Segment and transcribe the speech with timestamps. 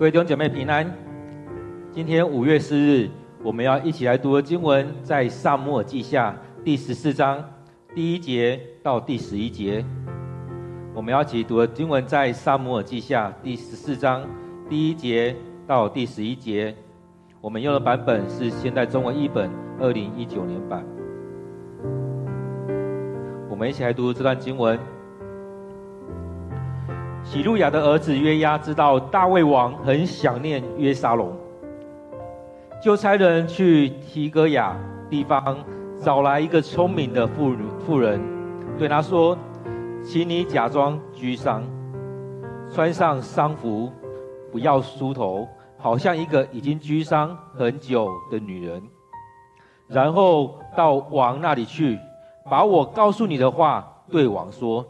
[0.00, 0.90] 各位弟兄姐妹平安。
[1.92, 3.10] 今天五月四日，
[3.42, 6.34] 我们要一起来读的经文在撒母耳记下
[6.64, 7.44] 第十四章
[7.94, 9.84] 第一节到第十一节。
[10.94, 14.26] 我们要一起读的经文在撒母耳记下第十四章
[14.70, 15.36] 第一节
[15.66, 16.74] 到第十一节。
[17.38, 20.82] 我们用的版本是现代中文译本二零一九年版。
[23.50, 24.80] 我们一起来读这段经文。
[27.30, 31.32] 洗鲁雅的儿子约押知道大卫王很想念约沙龙，
[32.82, 34.76] 就差人去提哥亚
[35.08, 35.56] 地方
[35.96, 37.54] 找来一个聪明的妇
[37.86, 38.20] 妇人，
[38.76, 39.38] 对他说
[40.02, 41.62] ：“请你假装居丧，
[42.68, 43.92] 穿上丧服，
[44.50, 45.46] 不要梳头，
[45.78, 48.82] 好像一个已经居丧很久的女人。
[49.86, 51.96] 然后到王那里去，
[52.50, 54.84] 把我告诉你的话对王说。”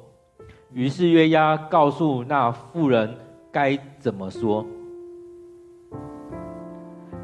[0.72, 3.12] 于是约押告诉那妇人
[3.50, 4.64] 该怎么说。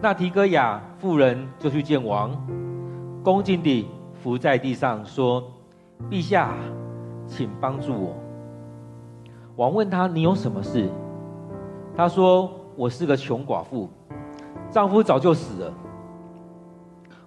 [0.02, 2.30] 那提哥雅妇人就去见王，
[3.22, 5.42] 恭敬地伏在地上说
[6.10, 6.54] ：“陛下，
[7.28, 8.16] 请帮助我。”
[9.54, 10.88] 王问他：“你有什么事？”
[11.96, 13.88] 他说：“我是个穷寡妇，
[14.70, 15.72] 丈夫早就死了。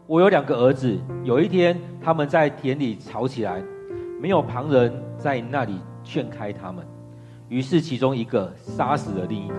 [0.06, 3.64] 我有两个儿子，有一天他们在田里吵起来，
[4.22, 6.84] 没有旁人在那里。”劝开他们，
[7.50, 9.56] 于是其中一个杀死了另一个。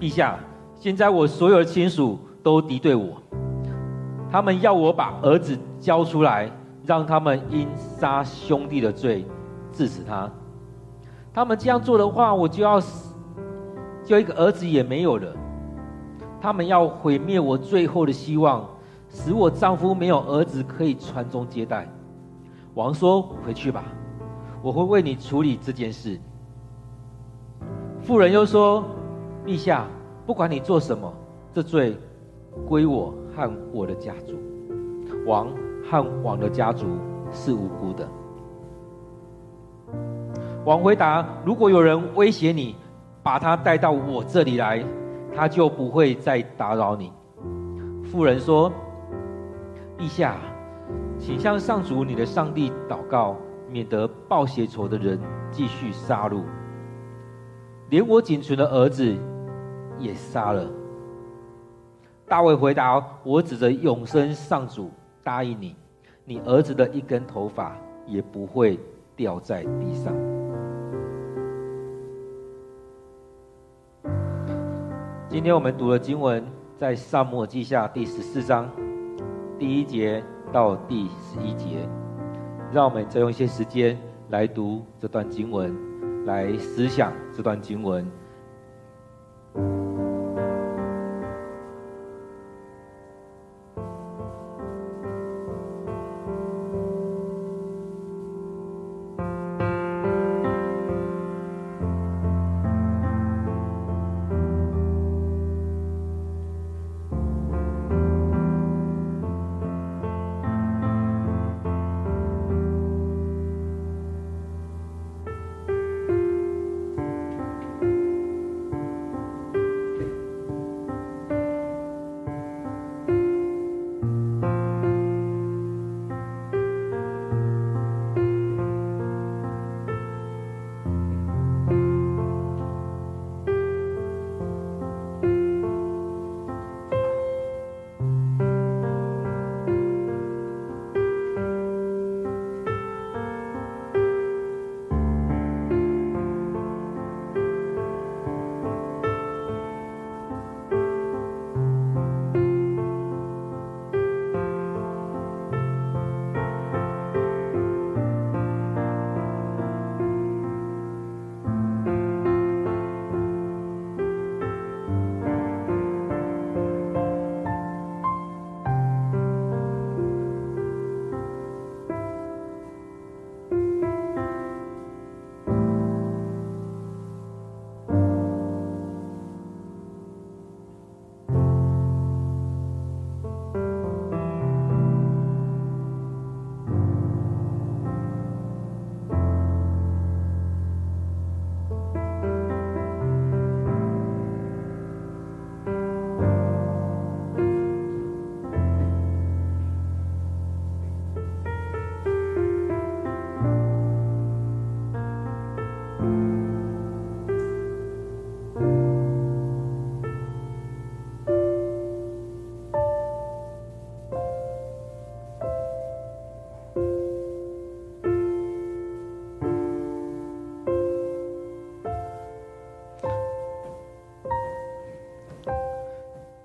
[0.00, 0.36] 陛下，
[0.74, 3.22] 现在我所有的亲属都敌对我，
[4.28, 6.50] 他们要我把儿子交出来，
[6.84, 9.24] 让他们因杀兄弟的罪
[9.70, 10.28] 致死他。
[11.32, 13.14] 他们这样做的话，我就要死，
[14.04, 15.32] 就一个儿子也没有了。
[16.40, 18.68] 他们要毁灭我最后的希望。
[19.14, 21.86] 使我丈夫没有儿子可以传宗接代。
[22.72, 23.84] 王说：“回去吧，
[24.62, 26.18] 我会为你处理这件事。”
[28.00, 28.82] 妇人又说
[29.44, 29.86] ：“陛下，
[30.26, 31.12] 不管你做什么，
[31.52, 31.94] 这罪
[32.66, 34.34] 归我和我的家族。
[35.26, 35.48] 王
[35.88, 36.86] 和王的家族
[37.30, 38.08] 是无辜的。”
[40.64, 42.74] 王回答：“如果有人威胁你，
[43.22, 44.82] 把他带到我这里来，
[45.36, 47.12] 他就不会再打扰你。”
[48.10, 48.72] 妇人说。
[50.02, 50.36] 陛下，
[51.16, 53.36] 请向上主你的上帝祷告，
[53.70, 55.16] 免得报血仇的人
[55.52, 56.42] 继续杀戮，
[57.88, 59.14] 连我仅存的儿子
[60.00, 60.68] 也杀了。
[62.26, 64.90] 大卫回答：“我指着永生上主
[65.22, 65.76] 答应你，
[66.24, 68.80] 你儿子的一根头发也不会
[69.14, 70.12] 掉在地上。”
[75.28, 76.44] 今天我们读的经文
[76.76, 78.68] 在撒母耳记下第十四章。
[79.62, 80.20] 第一节
[80.52, 81.88] 到第十一节，
[82.72, 83.96] 让我们再用一些时间
[84.30, 85.72] 来读这段经文，
[86.26, 88.04] 来思想这段经文。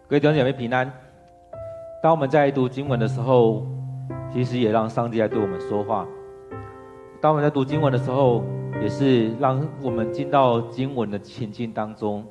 [0.10, 0.90] 各位弟兄姐妹平安。
[2.02, 3.68] 当我们在读经文的时候，
[4.32, 6.08] 其实也让上帝来对我们说话。
[7.20, 8.42] 当我们在读经文的时候，
[8.82, 12.24] 也是让我们进到经文的情境当中，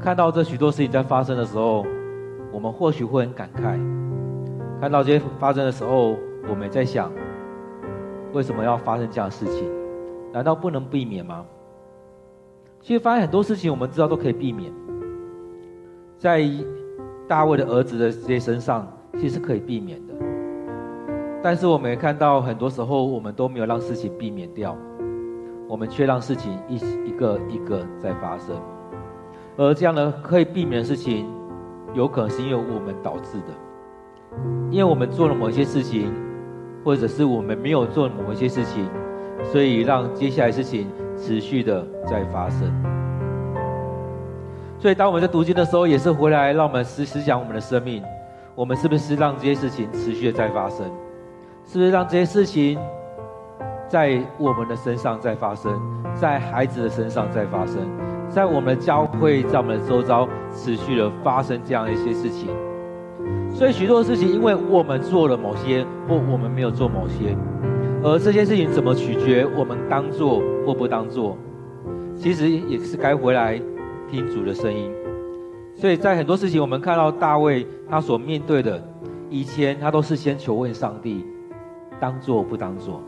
[0.00, 1.86] 看到这许多事情在发生的时候，
[2.52, 3.78] 我们或许会很感慨。
[4.80, 6.16] 看到这些发生的时候，
[6.48, 7.08] 我们也在想，
[8.32, 9.70] 为什么要发生这样的事情？
[10.32, 11.46] 难道不能避免吗？
[12.80, 14.72] 其实发现很多事情，我们知道都可以避免。
[16.18, 16.48] 在
[17.28, 20.14] 大卫的儿子的这些身上，其实是可以避免的。
[21.42, 24.76] 但是我们也看到，很多时候我们都没有让事情避免掉，
[25.68, 26.76] 我们却让事情一
[27.08, 28.56] 一个一个在发生。
[29.56, 31.26] 而这样的可以避免的事情，
[31.94, 33.54] 有可能是因为我们导致的，
[34.70, 36.12] 因为我们做了某一些事情，
[36.84, 38.88] 或者是我们没有做某一些事情，
[39.44, 43.05] 所以让接下来事情持续的在发生。
[44.78, 48.02] 所以，当我们在读经的时候，也是回来让我们思思想我们的生命，
[48.54, 50.86] 我们是不是让这些事情持续的在发生？
[51.66, 52.78] 是不是让这些事情
[53.88, 55.72] 在我们的身上在发生，
[56.14, 57.78] 在孩子的身上在发生，
[58.28, 62.48] 在我们的教会，在我们的周遭持续的发生这样一些事情？
[63.52, 67.34] 所以，许多事情，因为我们做了某些，或我们没有做某些，
[68.02, 71.36] 而这些事情怎么取决我们当做或不当做？
[72.14, 73.58] 其实也是该回来。
[74.08, 74.90] 听主的声音，
[75.74, 78.82] 所以在很多事情，我们看到大卫他所面对的，
[79.28, 81.24] 以前他都是先求问上帝，
[82.00, 83.02] 当做不当做，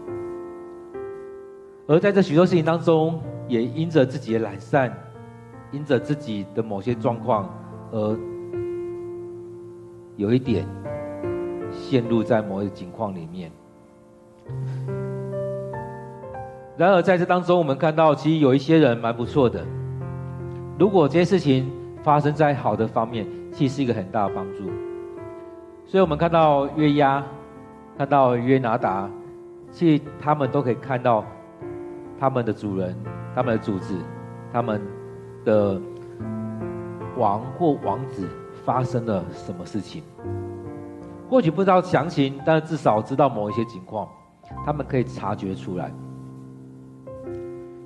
[1.86, 4.92] 而在这许多事情当中，也因着自己的懒散，
[5.70, 7.48] 因着自己的某些状况，
[7.92, 8.18] 而
[10.16, 10.66] 有一点
[11.70, 13.52] 陷入在某一个境况里面。
[16.76, 19.64] 然而在这当中，我们看到其实有一些人蛮不错的。
[20.78, 21.68] 如果这些事情
[22.04, 24.70] 发生在好的方面，其实是一个很大的帮助。
[25.84, 27.20] 所以，我们看到约押，
[27.96, 29.10] 看到约拿达，
[29.72, 31.24] 其实他们都可以看到
[32.20, 32.94] 他们的主人、
[33.34, 33.96] 他们的主子、
[34.52, 34.80] 他们
[35.44, 35.80] 的
[37.16, 38.28] 王或王子
[38.64, 40.04] 发生了什么事情。
[41.28, 44.08] 或许不知道详情，但至少知道某一些情况，
[44.64, 45.92] 他们可以察觉出来。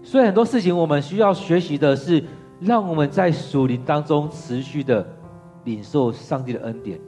[0.02, 2.22] 所以，很多事情我们需要学习的是。
[2.64, 5.04] 让我们在属灵当中持续的
[5.64, 7.00] 领受上帝的恩典。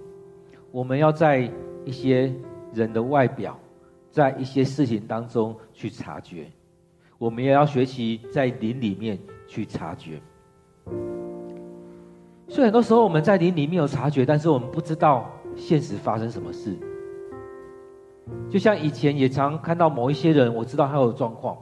[0.72, 1.48] 我们要在
[1.84, 2.34] 一些
[2.72, 3.56] 人的外表，
[4.10, 6.50] 在一些事情当中去察觉。
[7.18, 9.16] 我们也要学习在灵里面
[9.46, 10.20] 去察觉。
[12.48, 16.76] 所以很多时候我们在灵里面有察觉，但是我们不知道现实发生什么事。
[18.50, 21.56] 就像以前也常看到某一些人，我知道他有状况，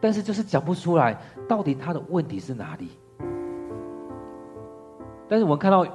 [0.00, 1.16] 但是就是讲不出来
[1.48, 2.88] 到底他的问题是哪里。
[5.30, 5.86] 但是我们看到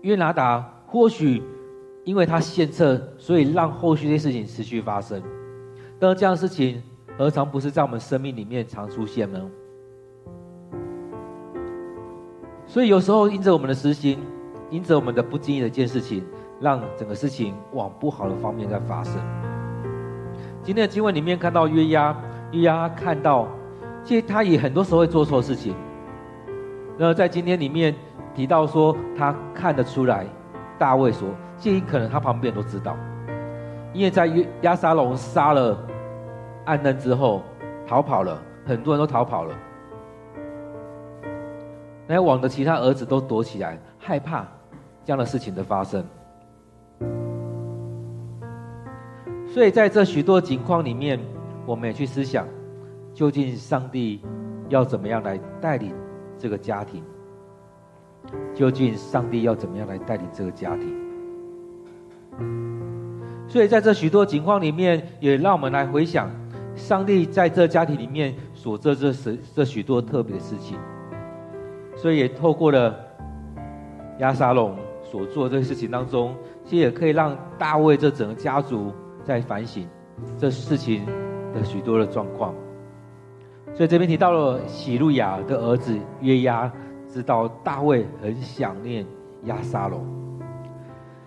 [0.00, 1.40] 约拿达，或许
[2.02, 5.22] 因为他献策，所以让后续这些事情持续发生。
[5.96, 6.82] 但是这样的事情
[7.16, 9.40] 何尝不是在我们生命里面常出现呢？
[12.66, 14.18] 所以有时候因着我们的私心，
[14.68, 16.24] 因着我们的不经意的一件事情，
[16.60, 19.14] 让整个事情往不好的方面在发生。
[20.64, 22.20] 今天的经文里面看到约押，
[22.50, 23.46] 约押看到，
[24.02, 25.72] 其实他也很多时候会做错事情。
[26.98, 27.94] 那在今天里面
[28.34, 30.26] 提到说，他看得出来，
[30.78, 32.96] 大卫说，这可能他旁边都知道，
[33.92, 35.78] 因为在约押沙龙杀了
[36.64, 37.42] 暗嫩之后，
[37.86, 39.54] 逃跑了，很多人都逃跑了，
[42.06, 44.46] 那些王的其他儿子都躲起来，害怕
[45.04, 46.02] 这样的事情的发生。
[49.46, 51.20] 所以在这许多情况里面，
[51.66, 52.46] 我们也去思想，
[53.12, 54.22] 究竟上帝
[54.70, 55.94] 要怎么样来带领。
[56.38, 57.02] 这个家庭，
[58.54, 60.94] 究竟上帝要怎么样来带领这个家庭？
[63.48, 66.30] 所以在这许多情况里面，也让我们来回想，
[66.74, 70.76] 上帝在这家庭里面所做这这这许多特别的事情。
[71.94, 72.98] 所以也透过了
[74.18, 78.92] 亚沙龙所做这些事情当中，其实也可以让大卫这整个家族
[79.24, 79.88] 在反省
[80.36, 81.06] 这事情
[81.54, 82.52] 的许多的状况。
[83.76, 86.72] 所以这边提到了喜路亚的儿子约押，
[87.12, 89.04] 知道大卫很想念
[89.44, 90.02] 押沙龙。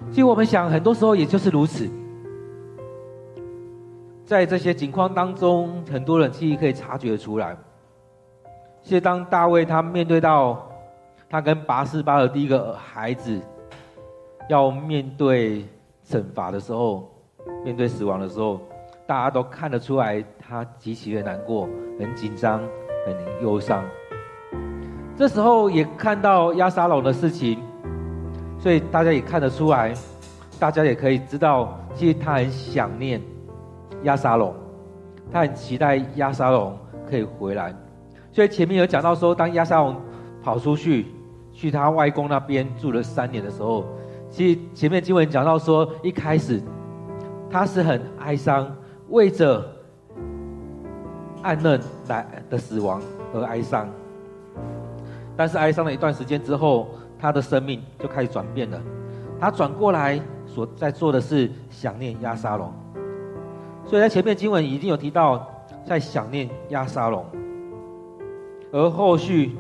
[0.09, 1.87] 其实我们想，很多时候也就是如此。
[4.25, 7.55] 在这些情况当中，很多人其实可以察觉出来。
[8.81, 10.67] 其实当大卫他面对到
[11.29, 13.39] 他跟拔示巴的第一个孩子
[14.49, 15.65] 要面对
[16.07, 17.07] 惩罚的时候，
[17.63, 18.59] 面对死亡的时候，
[19.09, 21.67] 大家都看得出来，他极其的难过。
[21.99, 22.61] 很紧张，
[23.07, 23.83] 很忧伤。
[25.17, 27.59] 这时候也看到押沙龙的事情，
[28.59, 29.91] 所以大家也看得出来，
[30.59, 33.19] 大家也可以知道，其实他很想念
[34.03, 34.53] 亚沙龙，
[35.31, 36.77] 他很期待亚沙龙
[37.09, 37.73] 可以回来。
[38.31, 39.99] 所以前面有讲到说，当亚沙龙
[40.43, 41.07] 跑出去
[41.51, 43.83] 去他外公那边住了三年的时候，
[44.29, 46.61] 其实前面经文讲到说，一开始
[47.49, 48.71] 他是很哀伤，
[49.09, 49.65] 为着
[51.41, 53.01] 暗嫩来的死亡
[53.33, 53.87] 而哀伤。
[55.35, 58.81] 但是哀伤了一段时间之后，他的生命就开始转变了。
[59.39, 62.69] 他转过来所在做的是想念押沙龙，
[63.85, 65.47] 所以在前面经文已经有提到，
[65.85, 67.25] 在想念押沙龙。
[68.71, 69.55] 而后续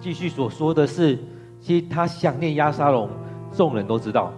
[0.00, 1.16] 继续所说的是，
[1.60, 3.08] 其实他想念押沙龙，
[3.52, 4.32] 众人都知道，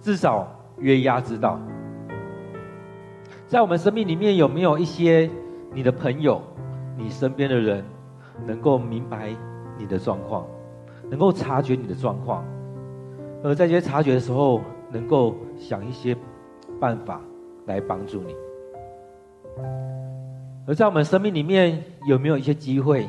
[0.00, 0.46] 至少
[0.76, 1.58] 约押知道。
[3.52, 5.28] 在我们生命里面，有没有一些
[5.74, 6.40] 你的朋友、
[6.96, 7.84] 你身边的人，
[8.46, 9.28] 能够明白？
[9.76, 10.46] 你的状况，
[11.10, 12.42] 能够察觉你的状况，
[13.44, 16.16] 而在这些察觉的时候，能够想一些
[16.80, 17.20] 办法
[17.66, 18.34] 来帮助你。
[20.66, 23.06] 而在我们生命里面，有没有一些机会，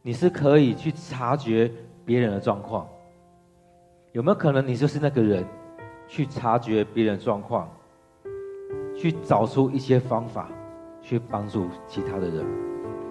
[0.00, 1.68] 你是可以去察觉
[2.04, 2.86] 别人的状况？
[4.12, 5.44] 有没有可能你就是那个人，
[6.06, 7.68] 去察觉别人状况，
[8.98, 10.48] 去找出一些方法，
[11.00, 12.44] 去帮助其他的人，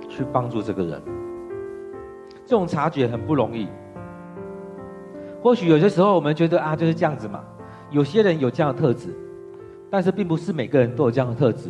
[0.10, 1.02] 去帮助这个人？
[2.46, 3.70] 这种察觉很不容易。
[5.42, 7.42] 或许有些时候我们觉得啊，就是这样子嘛。
[7.90, 9.16] 有些人有这样的特质，
[9.90, 11.70] 但是并不是每个人都有这样的特质。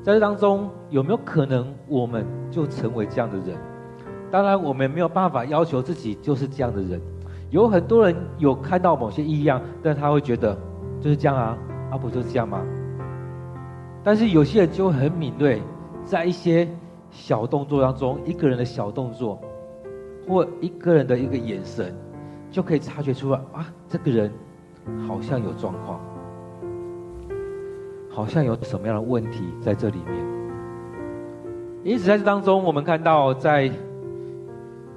[0.00, 3.58] 在这当中，有没有可能我们就成为这样的人？
[4.30, 7.00] 当然，我们没有办法要求自己就是这样的人。
[7.50, 10.56] 有很多人有看到某些异样，但他会觉得
[11.00, 11.58] 就是这样啊，
[11.90, 12.64] 啊不就是这样吗？
[14.04, 15.60] 但是有些人就会很敏锐，
[16.04, 16.68] 在一些
[17.10, 19.40] 小动作当中，一个人的小动作。
[20.26, 21.94] 或一个人的一个眼神，
[22.50, 24.32] 就可以察觉出来啊，这个人
[25.06, 26.00] 好像有状况，
[28.08, 30.26] 好像有什么样的问题在这里面。
[31.84, 33.70] 因此，在这当中，我们看到在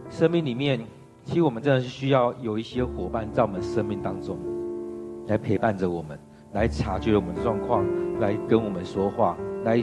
[0.09, 0.79] 生命里面，
[1.25, 4.37] 其实我们真的是需要有一些伙伴在我们生命当中，
[5.27, 6.17] 来陪伴着我们，
[6.57, 7.85] 来察觉我们的状况，
[8.19, 9.77] 来跟我们说话，来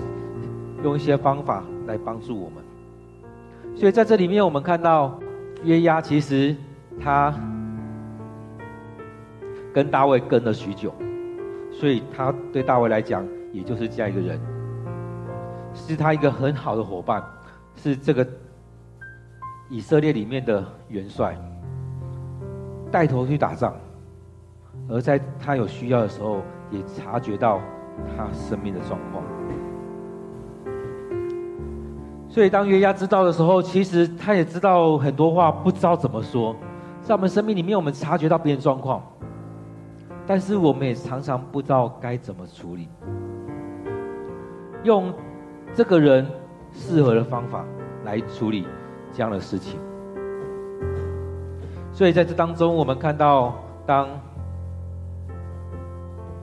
[0.82, 2.64] 用一些方法来帮助我们。
[3.76, 5.18] 所以，在这里面，我们看到。
[5.62, 6.54] 约押其实
[7.00, 7.32] 他
[9.72, 10.92] 跟大卫跟了许久，
[11.72, 14.38] 所以他对大卫来讲，也就是这样一个人，
[15.72, 17.24] 是他一个很好的伙伴，
[17.76, 18.26] 是这个
[19.70, 21.34] 以色列里面的元帅，
[22.92, 23.72] 带头去打仗，
[24.86, 27.60] 而在他有需要的时候，也察觉到
[28.16, 29.22] 他生命的状况。
[32.28, 36.56] 所以，当约押知道的时候，其实他也知道很多话不知道怎么说。
[37.00, 39.00] 在我们生命里面，我们察觉到别人状况，
[40.26, 42.88] 但是我们也常常不知道该怎么处理。
[44.82, 45.12] 用
[45.72, 46.26] 这个人
[46.72, 47.64] 适合的方法
[48.04, 48.66] 来处理
[49.12, 49.78] 这样的事情。
[51.92, 53.54] 所以在这当中，我们看到，
[53.86, 54.08] 当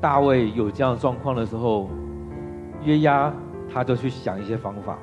[0.01, 1.87] 大卫有这样状况的时候，
[2.83, 3.31] 约押
[3.71, 4.97] 他就去想一些方法。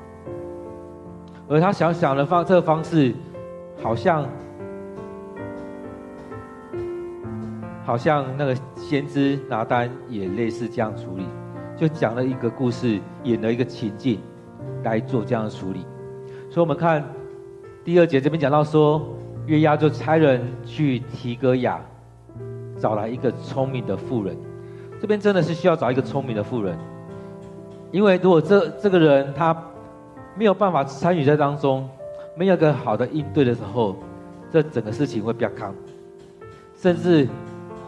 [1.47, 3.15] 而他想想的方这个方式，
[3.81, 4.27] 好像
[7.85, 11.25] 好像那个先知拿单也类似这样处理，
[11.77, 14.19] 就讲了一个故事，演了一个情境
[14.83, 15.85] 来做这样的处理。
[16.51, 17.03] 所以，我们看
[17.85, 19.01] 第二节这边讲到说，
[19.47, 21.79] 约押就差人去提格亚
[22.77, 24.37] 找来一个聪明的妇人。
[25.01, 26.77] 这边真的是需要找一个聪明的妇人，
[27.91, 29.55] 因为如果这这个人他。
[30.37, 31.89] 没有办法参与在当中，
[32.33, 33.97] 没有个好的应对的时候，
[34.49, 35.75] 这整个事情会比较康，
[36.77, 37.27] 甚至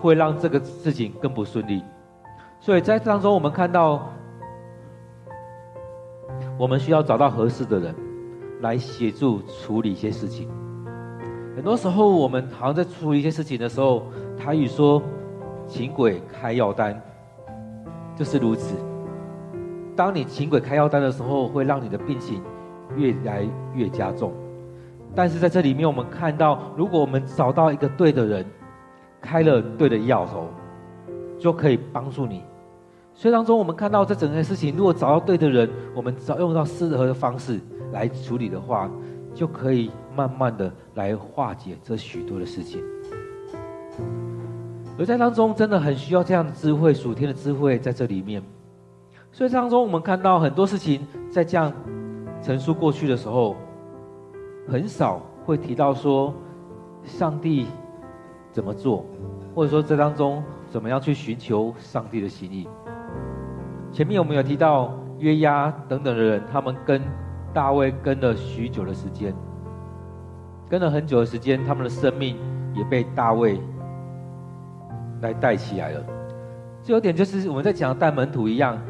[0.01, 1.82] 会让这个事情更不顺利。
[2.60, 4.12] 所以在当中，我们看到，
[6.58, 7.96] 我们需要找到合适的人
[8.60, 10.50] 来协助处理一些事情。
[11.56, 14.03] 很多时候，我们好像在处理一些事情的时候，
[14.38, 15.01] 台语说
[15.71, 17.01] “请鬼开药单”，
[18.13, 18.75] 就是如此。
[19.95, 22.43] 当你请鬼开药单的时候，会让你的病情
[22.97, 24.33] 越来越加重。
[25.15, 28.45] 但是在这里面，我们看到，如果我们找到一个对的人，
[29.21, 30.49] 开了对的药头，
[31.39, 32.43] 就可以帮助你。
[33.13, 37.61] 所以当中，我们看到这整件事情，如果找到对的人，我们找用到适合的方式
[37.93, 38.91] 来处理的话，
[39.33, 42.81] 就可以慢慢的来化解这许多的事情。
[44.98, 48.41] 而在当中，真的很需要这样的智慧，属天的智慧在这里面。
[49.31, 51.71] 所以当中，我们看到很多事情在这样
[52.41, 53.55] 陈述过去的时候，
[54.67, 56.33] 很少会提到说，
[57.03, 57.65] 上帝
[58.51, 59.05] 怎么做，
[59.55, 62.67] 或者说这当中怎么样去寻求上帝的心意。
[63.91, 67.01] 前面我们有提到约押等等的人，他们跟
[67.53, 69.33] 大卫跟了许久的时间，
[70.69, 72.38] 跟了很久的时间，他们的生命
[72.75, 73.60] 也被大卫
[75.21, 76.05] 来带起来了。
[76.83, 78.81] 这有点就是我们在讲带门徒一样，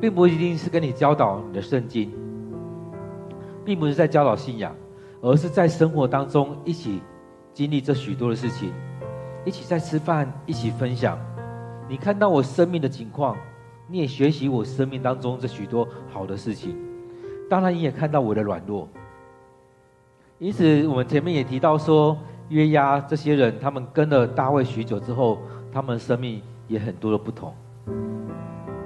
[0.00, 2.12] 并不一定是跟你教导你的圣经，
[3.64, 4.74] 并不是在教导信仰，
[5.20, 7.00] 而是在生活当中一起
[7.52, 8.72] 经历这许多的事情，
[9.44, 11.18] 一起在吃饭，一起分享。
[11.88, 13.36] 你看到我生命的情况，
[13.88, 16.76] 你也学习我生命当中这许多好的事情。
[17.48, 18.88] 当然，你也看到我的软弱。
[20.38, 25.38] 因此，我们前面也提到说，约押这些人，他们跟了大卫许久之后，
[25.72, 27.54] 他们生命也很多的不同，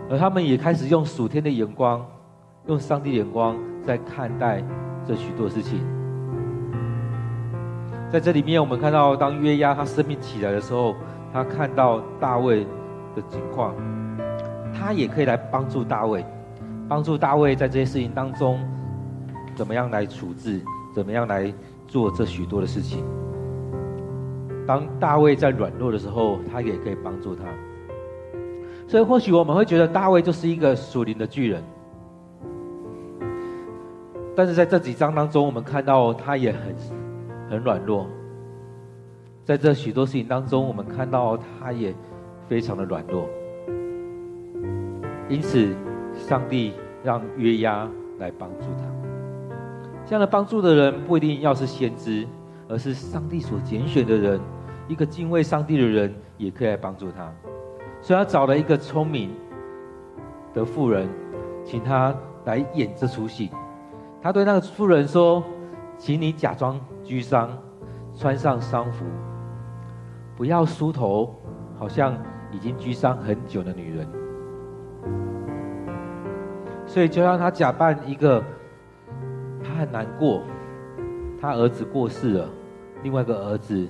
[0.09, 2.07] 而他们也开始用属天的眼光，
[2.67, 4.63] 用上帝的眼光在看待
[5.07, 5.81] 这许多事情。
[8.11, 10.95] 在这里面，我们看到，当约押他生命起来的时候，
[11.33, 12.65] 他看到大卫
[13.15, 13.75] 的情况，
[14.73, 16.25] 他也可以来帮助大卫，
[16.89, 18.59] 帮助大卫在这些事情当中，
[19.55, 20.63] 怎么样来处置，
[20.95, 21.53] 怎么样来
[21.87, 23.05] 做这许多的事情。
[24.69, 27.45] 当大卫在软弱的时候，他也可以帮助他。
[28.87, 31.63] 所以，或许我们会觉得大卫就是一个属灵的巨人，
[34.37, 36.77] 但是在这几章当中，我们看到他也很
[37.49, 38.07] 很软弱。
[39.43, 41.95] 在这许多事情当中，我们看到他也
[42.47, 43.27] 非常的软弱。
[45.31, 45.75] 因此，
[46.13, 48.85] 上帝让约押来帮助他。
[50.05, 52.27] 这样的帮助的人不一定要是先知，
[52.69, 54.39] 而是上帝所拣选的人，
[54.89, 57.33] 一个敬畏上帝的人也可以来帮助他。
[58.01, 59.31] 所以他找了一个聪明
[60.55, 61.09] 的妇人，
[61.65, 63.51] 请他来演这出戏。
[64.21, 65.45] 他对那个妇人说
[65.99, 67.51] ：“请你假装居丧，
[68.15, 69.05] 穿上丧服，
[70.37, 71.35] 不要梳头，
[71.79, 72.17] 好像
[72.51, 74.09] 已经居丧很久的女人。”
[76.87, 78.43] 所以就让他假扮一个，
[79.63, 80.43] 他很难过，
[81.41, 82.49] 他儿子过世了，
[83.03, 83.87] 另外一个儿子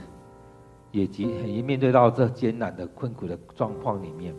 [0.91, 4.35] 也极很面对到这艰难的困苦的状况里面，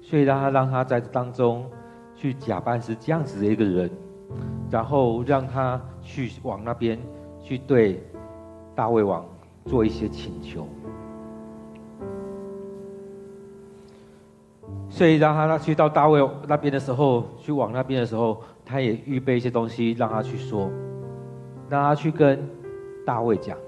[0.00, 1.68] 所以让他让他在当中
[2.14, 3.90] 去假扮是这样子的一个人，
[4.70, 6.98] 然后让他去往那边
[7.42, 8.02] 去对
[8.74, 9.26] 大卫王
[9.64, 10.68] 做一些请求。
[14.88, 20.70] 所以让他他去到大卫那边的时候，去往那边的时候，他也预备一些东西让他去说，
[21.68, 22.48] 让他去跟
[23.04, 23.58] 大卫讲。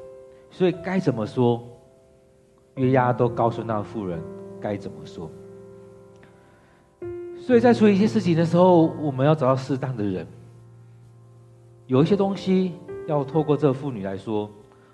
[0.50, 1.62] 所以该怎么说，
[2.74, 4.22] 约押都告诉那个妇人
[4.60, 5.30] 该怎么说。
[7.38, 10.26] 所以在处理一些事情的时候，我们要找到适当的人。
[11.86, 12.74] 有一些东西
[13.06, 14.50] 要透过这个妇女来说，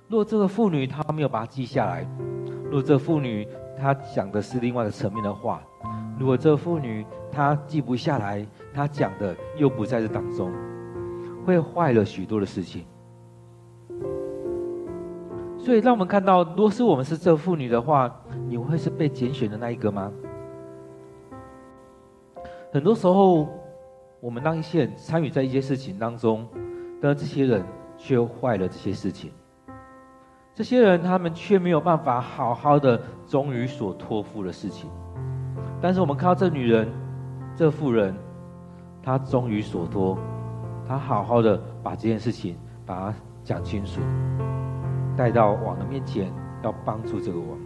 [0.07, 2.07] 如果这个妇女她没有把它记下来，
[2.65, 5.63] 如果这妇女她讲的是另外的层面的话。
[6.17, 10.53] 如果这个妇女她记不下来，她讲的又不在这当中，
[11.45, 12.85] 会坏了许多的事情。
[15.65, 18.15] 所以让我们看到，如果是我们是这妇女的话，
[18.47, 20.13] 你会是被拣选的那一个吗？
[22.71, 23.49] 很多时候，
[24.21, 26.47] 我们让一些人参与在一些事情当中，
[27.01, 27.65] 但这些人
[27.97, 29.33] 却坏了这些事情。
[30.55, 34.91] 这些人他们却没有办法好好的忠于所托付的事情。
[35.81, 36.87] 但是我们看到这女人，
[37.57, 38.15] 这妇人，
[39.03, 40.19] 她忠于所托，
[40.87, 44.03] 她好好的把这件事情把它讲清楚，
[45.17, 47.59] 带到王的面前，要帮助这个王。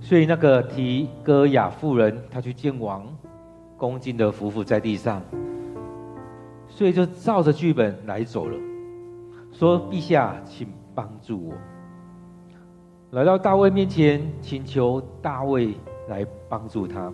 [0.00, 3.06] 所以那个提哥亚妇人，她去见王，
[3.76, 5.22] 恭敬的俯伏在地上，
[6.68, 8.58] 所以就照着剧本来走了，
[9.52, 11.54] 说：“陛下，请帮助我。”
[13.12, 15.74] 来到大卫面前，请求大卫
[16.08, 17.12] 来帮助他，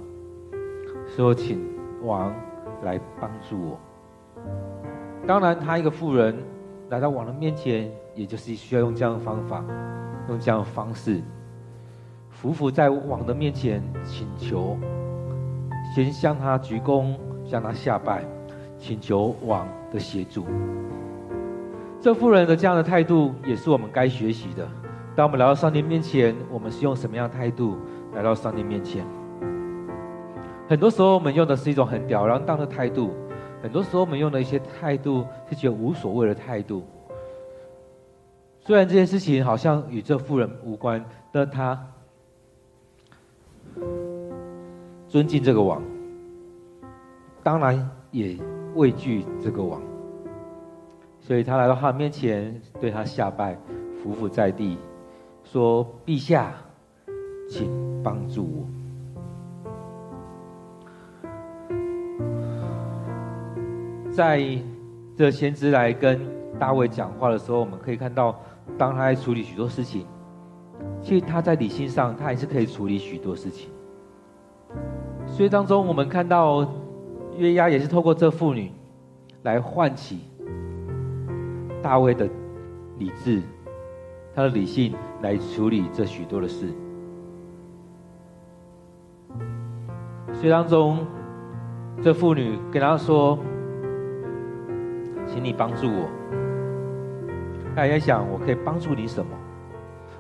[1.07, 1.61] 说：“请
[2.03, 2.35] 王
[2.83, 3.79] 来帮助我。”
[5.29, 6.35] 当然，他一个妇人
[6.91, 9.65] 来到王的面前，也就是需要用这样的方法，
[10.29, 11.23] 用这样的方式，
[12.43, 14.77] 匍匐在王的面前请求，
[15.95, 18.25] 先向他鞠躬，向他下拜，
[18.77, 20.45] 请求王的协助。
[22.01, 24.67] 这妇人的这样的态度，也是我们该学习的。
[25.15, 27.79] 当我们来到上帝面前，我们是用什么样的态度
[28.15, 29.07] 来到上帝面前？
[30.69, 33.11] 很多时候，我们用的是一种很吊儿郎当的态度；
[33.63, 36.83] 很多时候，我们用的一些态度是觉得无所谓的态度。
[38.61, 41.79] 虽然这件事情好像与这妇人无关，但他
[45.09, 45.83] 尊敬这个王，
[47.43, 48.39] 当然也
[48.75, 49.81] 畏惧这个王，
[51.21, 53.59] 所以他来到他面前，对他下拜，
[54.03, 54.79] 伏伏在地，
[55.45, 56.55] 说：“陛下，
[57.51, 57.69] 请
[58.03, 58.67] 帮助我。”
[64.11, 64.43] 在
[65.17, 66.21] 这先知来跟
[66.59, 68.35] 大卫讲话的时候，我们可以看到，
[68.77, 70.05] 当他在处理许多事情，
[71.01, 73.71] 其实他在理性上，他还是可以处理许多事情。
[75.27, 76.67] 所以当中，我们看到
[77.37, 78.73] 约押也是透过这妇女
[79.43, 80.21] 来唤起
[81.81, 82.29] 大卫的
[82.99, 83.41] 理智，
[84.35, 86.67] 他的理性来处理这许多的事。
[90.33, 91.07] 所以当中，
[92.03, 93.39] 这妇女跟他说。
[95.43, 96.09] 你帮助我。
[97.75, 99.31] 他也想，我可以帮助你什么？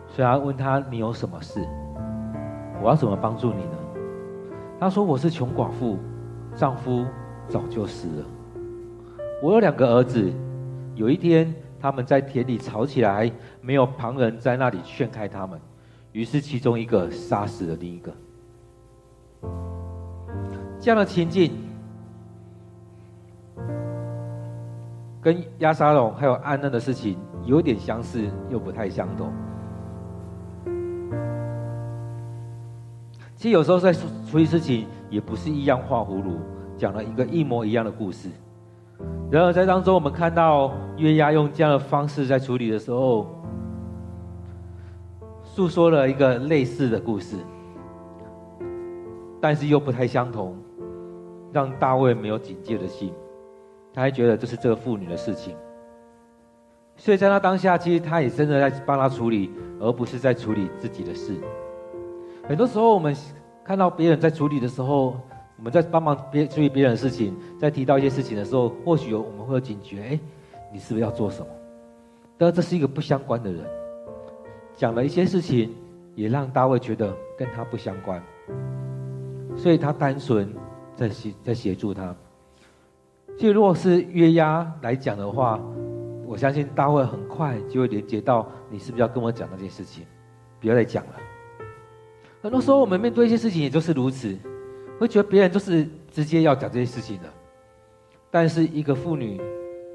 [0.09, 1.61] 所以他问他：“你有什么事？
[2.83, 3.77] 我要怎么帮助你呢？”
[4.81, 5.99] 他说：“我是穷寡妇，
[6.57, 7.05] 丈夫
[7.49, 8.25] 早就死了。
[9.43, 10.33] 我有两个儿子，
[10.95, 13.31] 有一天他们在田里吵起来，
[13.61, 15.61] 没有旁人在那里劝开他们，
[16.11, 18.13] 于是其中一个杀死了另一个。
[20.81, 21.53] 这样的情境。”
[25.23, 29.31] 跟押沙龙还有暗嫩的事情有点相似，又不太相同。
[33.37, 36.39] 其实有时候在处理事情，也不是一样画葫芦，
[36.77, 38.29] 讲了一个一模一样的故事。
[39.31, 43.27] 然而在当中，我们看到约押用这样的方式在处理的时候，
[45.43, 47.37] 诉说了一个类似的故事，
[49.41, 50.55] 但是又不太相同，
[51.53, 53.13] 让大卫没有警戒的心。
[53.93, 55.57] 他还觉得这是这个妇女的事情，
[56.97, 59.51] 所以在他当下，其实他也真的在帮他处理，
[59.81, 61.35] 而不是在处理自己的事。
[62.47, 63.17] 很多时候，我们
[63.65, 65.17] 看到别人在处理的时候，
[65.57, 70.21] 我们在帮忙别处理别人的事情，在提到一些事情的时候，或许有我们会有警觉：哎，
[70.73, 71.47] 你是不是要做什么？
[72.39, 73.65] 但这是一个不相关的人，
[74.75, 75.75] 讲了一些事情，
[76.15, 78.23] 也让大卫觉得跟他不相关，
[79.57, 80.53] 所以他单纯
[80.97, 82.15] 在协在协助他。
[83.41, 85.59] 其实，如果是约押来讲的话，
[86.27, 90.05] 我相信大卫很快就会连接到你是不是要跟我讲那件事情，
[90.61, 91.13] 不要再讲了。
[92.43, 94.37] 很多时候，我们面对一些事情也就是如此，
[94.99, 97.31] 会觉得别人就是直接要讲这些事情的。
[98.31, 99.41] 但是，一个妇女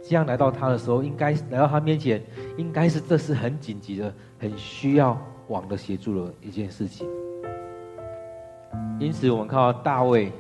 [0.02, 2.20] 这样来到他的时候，应该来到他面前，
[2.58, 5.16] 应该是这是很紧急的、很需要
[5.50, 7.08] 王的协助的一件事情。
[9.00, 10.32] 因此，我们看到大卫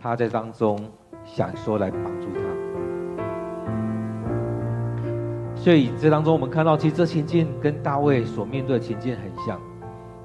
[0.00, 0.90] 他在当中。
[1.34, 2.40] 想说来帮助他，
[5.54, 9.60] 所以这当中我们看到，其实这情境跟大卫所面对的情境很像，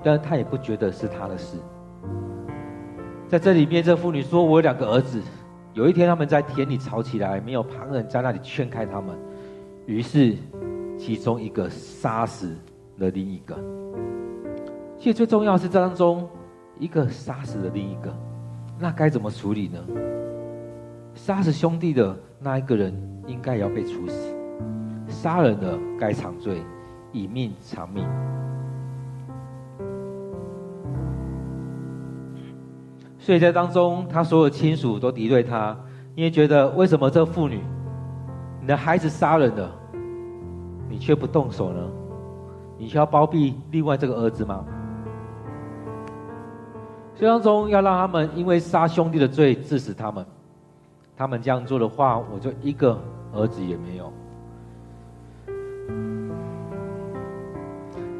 [0.01, 1.57] 但是他也不觉得是他的事。
[3.27, 5.21] 在这里面，这妇女说：“我有两个儿子，
[5.73, 9.15] 有一天他们在田里吵起来，没有旁人在那里劝开他们，
[9.85, 10.35] 于是
[10.97, 12.55] 其中一个杀死
[12.97, 13.55] 了另一个。
[14.97, 16.27] 其实最重要是这当中
[16.79, 18.15] 一个杀死了另一个，
[18.79, 19.79] 那该怎么处理呢？”
[21.25, 22.93] 杀死兄弟的那一个人
[23.27, 24.35] 应该要被处死，
[25.07, 26.61] 杀人的该偿罪，
[27.13, 28.05] 以命偿命。
[33.17, 35.73] 所以在当中，他所有亲属都敌对他，
[36.13, 37.61] 因为觉得为什么这妇女，
[38.59, 39.71] 你的孩子杀人了，
[40.89, 41.79] 你却不动手呢？
[42.77, 44.65] 你却要包庇另外这个儿子吗？
[47.15, 50.25] 所以当中要让他们因为杀兄弟的罪治死他们。
[51.15, 52.99] 他们这样做的话，我就一个
[53.33, 54.11] 儿子也没有。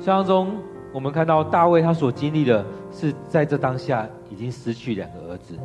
[0.06, 0.58] 当中，
[0.94, 5.58] 我们看到大卫他所经历的是在这当下已经失去两个儿子，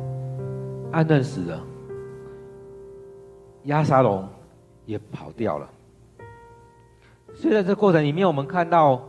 [0.91, 1.61] 暗嫩死了，
[3.65, 4.27] 押沙龙
[4.85, 5.69] 也跑掉了。
[7.35, 9.01] 所以在这过程里面，我们看到，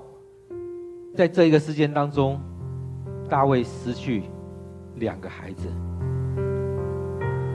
[1.14, 2.38] 在这一个事件当中，
[3.28, 4.24] 大卫失去
[4.96, 5.68] 两个孩子。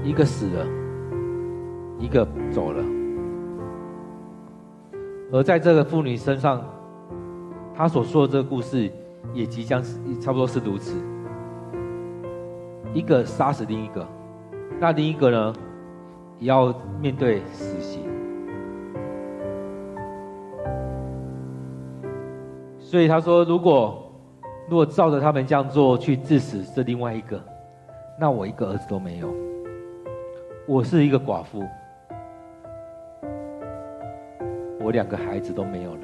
[0.06, 0.64] 一个死了，
[1.98, 2.84] 一个走了，
[5.32, 6.64] 而在这个妇女身上，
[7.74, 8.92] 她所说的这个故事，
[9.34, 10.96] 也即将是差不多是如此。
[12.94, 14.08] 一个杀死另一个，
[14.80, 15.54] 那另一个呢，
[16.38, 18.04] 也要面对死刑。
[22.78, 24.08] 所以他说，如果
[24.70, 27.42] 如果照着他们这样做去致死这另外一个，
[28.20, 29.34] 那我一个儿子都没有。
[30.68, 31.64] 我是一个寡妇，
[34.80, 36.02] 我两个孩子都没有了。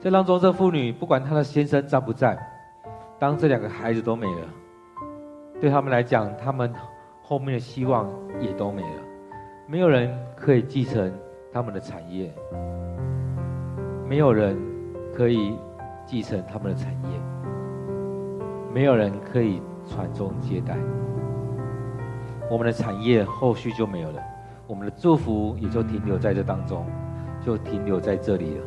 [0.00, 2.38] 这当中，这妇女不管她的先生在不在，
[3.18, 4.48] 当这两个孩子都没了，
[5.60, 6.72] 对他们来讲，他们
[7.20, 8.08] 后面的希望
[8.40, 9.02] 也都没了，
[9.66, 11.12] 没有人可以继承
[11.52, 12.32] 他们的产业，
[14.08, 14.56] 没有人
[15.12, 15.58] 可以
[16.06, 17.10] 继承他们的产业，
[18.72, 20.76] 没有人可以传宗接代，
[22.48, 24.22] 我们的产业后续就没有了，
[24.66, 26.86] 我们的祝福也就停留在这当中，
[27.44, 28.64] 就停留在这里了。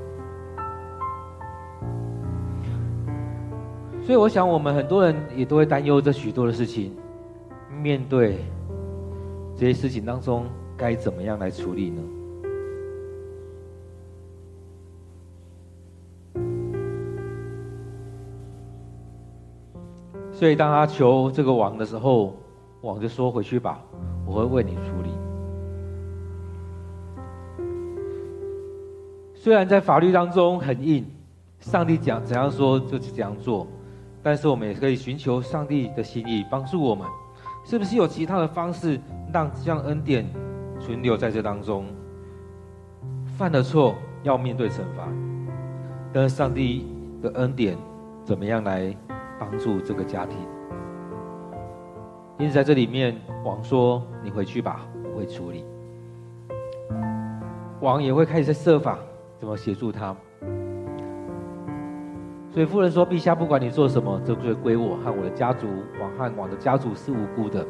[4.01, 6.93] 所以，我想我们很多人也都会担忧这许多的事情。
[7.81, 8.39] 面对
[9.55, 12.01] 这些事情当中，该怎么样来处理呢？
[20.43, 22.35] 所以，当他求这个王的时候，
[22.81, 23.79] 王就说：“回去吧，
[24.25, 25.09] 我会为你处理。”
[29.33, 31.05] 虽然在法律当中很硬，
[31.61, 33.65] 上帝讲怎样说就怎样做。
[34.21, 37.07] 但是我们也可以寻求上帝的心意，帮助我们。
[37.63, 38.99] 是不是有其他的方式，
[39.31, 40.27] 让这样恩典
[40.77, 41.85] 存留在这当中？
[43.37, 45.07] 犯了错要面对惩罚，
[46.11, 46.85] 但是上帝
[47.21, 47.77] 的恩典
[48.25, 48.93] 怎么样来
[49.39, 50.37] 帮助这个家庭？
[52.39, 55.63] 因此在这里面，王说：“你回去吧，我会处理。”
[57.79, 58.97] 王也会开始在设法
[59.37, 60.15] 怎么协助他。
[62.49, 65.67] 所以夫人说：“陛下，不管你做什么，这罪归我和我的家族。
[65.99, 67.65] 王和王的家族是无辜的。”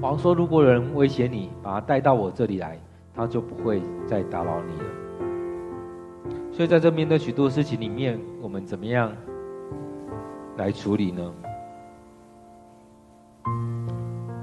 [0.00, 2.78] 王说：“如果有人威胁你，把他带到我这里来，
[3.14, 4.84] 他就不会再打扰你了。”
[6.52, 9.10] 所以在这面对许多事情里面，我们怎么样
[10.56, 11.32] 来处理呢？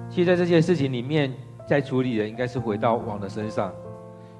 [0.09, 1.33] 其实，在这些事情里面，
[1.67, 3.73] 在处理的应该是回到王的身上。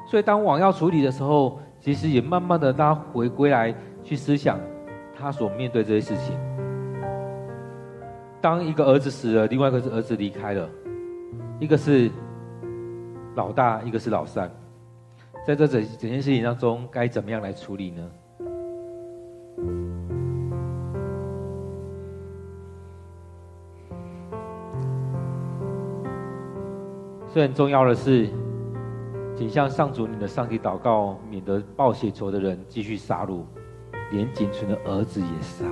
[0.08, 3.76] 所以，当王要处理的时候，其实也慢慢的他回归来。
[4.02, 4.58] 去思想
[5.16, 6.36] 他所面对这些事情。
[8.42, 10.70] 当一个儿子死了，另外一个是儿子离开了，
[11.60, 12.10] 一个是
[13.36, 14.50] 老大，一个是老三，
[15.46, 18.10] 在这整整件事情当中，该怎么样来处理呢？
[27.30, 28.28] 所以很重要的是，
[29.36, 33.42] 请向上主你的上帝祷告，免得报血仇的人继续杀戮。
[34.12, 35.72] 连仅存的儿子也杀了，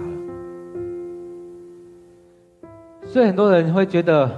[3.04, 4.30] 所以很多人会觉得，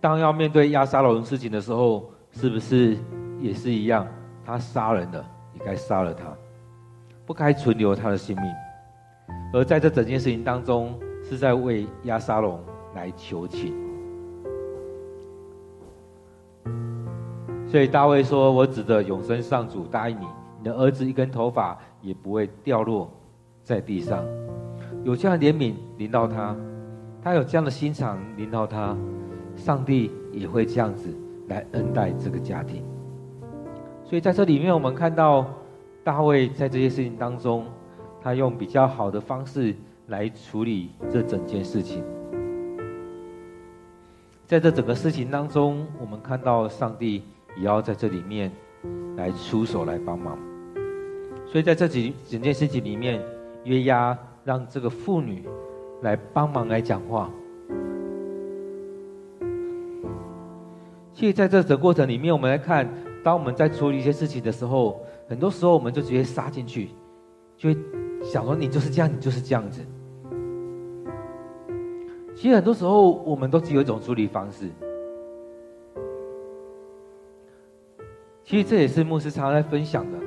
[0.00, 2.96] 当要面对押沙龙事情的时候，是不是
[3.40, 4.06] 也是一样？
[4.46, 6.32] 他杀人了，你该杀了他，
[7.26, 8.46] 不该存留他的性命。
[9.52, 10.96] 而在这整件事情当中，
[11.28, 12.60] 是在为押沙龙
[12.94, 13.74] 来求情。
[17.74, 20.24] 所以大卫说：“我指着永生上主答应你，
[20.58, 23.10] 你的儿子一根头发也不会掉落。”
[23.64, 24.24] 在地上，
[25.02, 26.56] 有这样的怜悯临到他，
[27.20, 28.96] 他有这样的心肠临到他，
[29.56, 31.12] 上帝也会这样子
[31.48, 32.84] 来恩待这个家庭。
[34.04, 35.44] 所以在这里面，我们看到
[36.04, 37.66] 大卫在这些事情当中，
[38.22, 39.74] 他用比较好的方式
[40.06, 42.04] 来处理这整件事情。
[44.46, 47.24] 在这整个事情当中，我们看到上帝
[47.56, 48.50] 也要在这里面
[49.16, 50.38] 来出手来帮忙。
[51.46, 53.22] 所以在这几整件事情里面。
[53.64, 54.14] 约押
[54.44, 55.42] 让这个妇女
[56.02, 57.30] 来帮忙来讲话。
[61.14, 62.86] 其实，在这整个过程里面，我们来看，
[63.22, 66.90] 当我们在处理一些事情的时候，很多时候我们就直接杀进去，
[67.56, 67.80] 就会
[68.22, 69.80] 想说：“你就是这样，你就是这样子。”
[72.36, 74.68] 其实，很多时候我们都只有一种处理方式。
[78.46, 80.18] 其实，这也是牧师常常在分享的。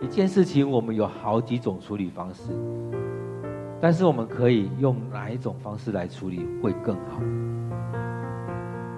[0.00, 2.52] 一件事情，我们有好几种处理方式，
[3.80, 7.20] 但是我们可以用哪一种方式来处理会更好？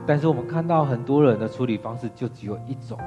[0.06, 2.98] 但是我们看到很多人的处理方式就只有一种，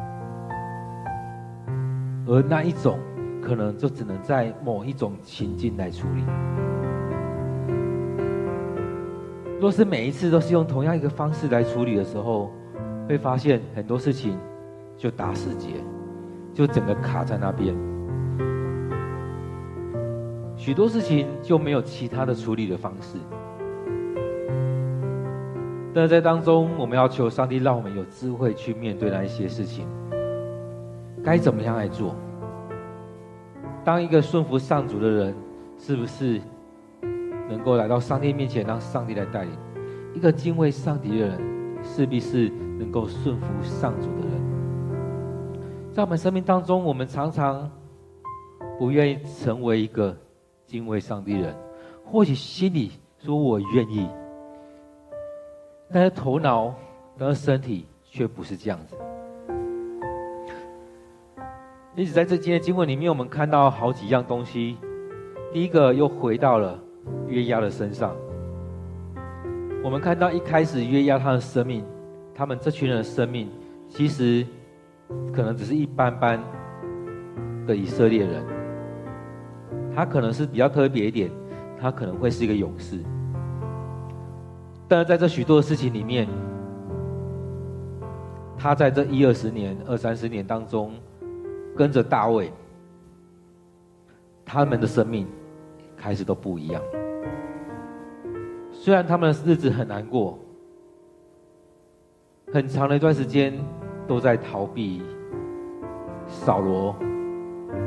[2.26, 2.98] 而那一种
[3.40, 6.24] 可能就只能在某一种情境来处理。
[9.60, 12.50] 若是每一次都是用同样一个方式来处理的时候，
[13.08, 14.40] 会发现很多事情
[15.02, 15.70] 就打死结。
[16.54, 17.74] 就整个卡在那边，
[20.56, 23.18] 许多事情就没有其他的处理的方式。
[25.94, 29.88] 但是在当中，我们要求上帝让我们有智慧去面对那一些事情，
[31.24, 32.14] 该怎么样来做？
[33.84, 35.34] 当一个顺服上主的人，
[35.78, 36.40] 是不是
[37.50, 39.52] 能够来到上帝面前，让上帝来带领？
[40.14, 41.40] 一个敬畏上帝的人，
[41.82, 44.41] 势必是能够顺服上主的人。
[45.94, 47.70] 在我们生命当中，我们常常
[48.80, 50.16] 不愿意成为一个
[50.66, 51.54] 敬畏上帝人，
[52.06, 54.08] 或许心里说我愿意，
[55.92, 56.74] 但是头脑
[57.18, 58.96] 跟身体却不是这样子。
[61.94, 64.78] 因此，在这今天经文里面，我们看到好几样东西。
[65.52, 66.80] 第一个又回到了
[67.28, 68.16] 约押的身上。
[69.84, 71.84] 我们看到一开始约押他的生命，
[72.34, 73.50] 他们这群人的生命，
[73.90, 74.48] 其实
[75.34, 76.40] 可能只是一般般
[77.66, 78.44] 的以色列人。
[79.94, 81.30] 他可能是比较特别一点，
[81.80, 82.98] 他可能会是一个勇士。
[84.88, 86.28] 但是在这许多的事情里面，
[88.58, 90.94] 他在这一二十年、二三十年当中，
[91.76, 92.52] 跟着大卫，
[94.46, 95.28] 他们的生命
[95.98, 96.82] 开始都不一样。
[98.72, 100.40] 虽然他们的日子很难过，
[102.54, 103.54] 很长的一段时间
[104.12, 105.02] 都在逃避
[106.28, 106.94] 扫罗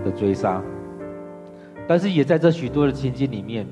[0.02, 0.62] 的追杀，
[1.86, 3.66] 但是也在这许多的情境里面，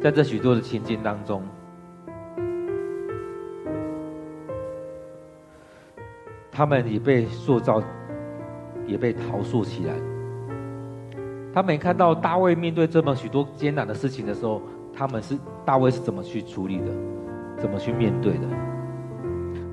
[0.00, 1.42] 在这许多的情境当中。
[6.50, 7.82] 他们也被塑造，
[8.86, 9.92] 也被陶塑起来。
[11.52, 14.62] 他们看到大卫面对这么许多艰难的事情的时候，
[14.94, 16.86] 他们是大卫是怎么去处理的，
[17.58, 18.67] 怎么去面对的？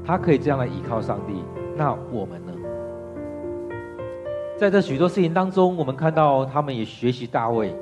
[0.05, 1.43] 他可以这样来依靠上帝，
[1.75, 2.53] 那我们呢？
[4.57, 7.75] 在这许多事情当中，我们看到他们也学习大卫，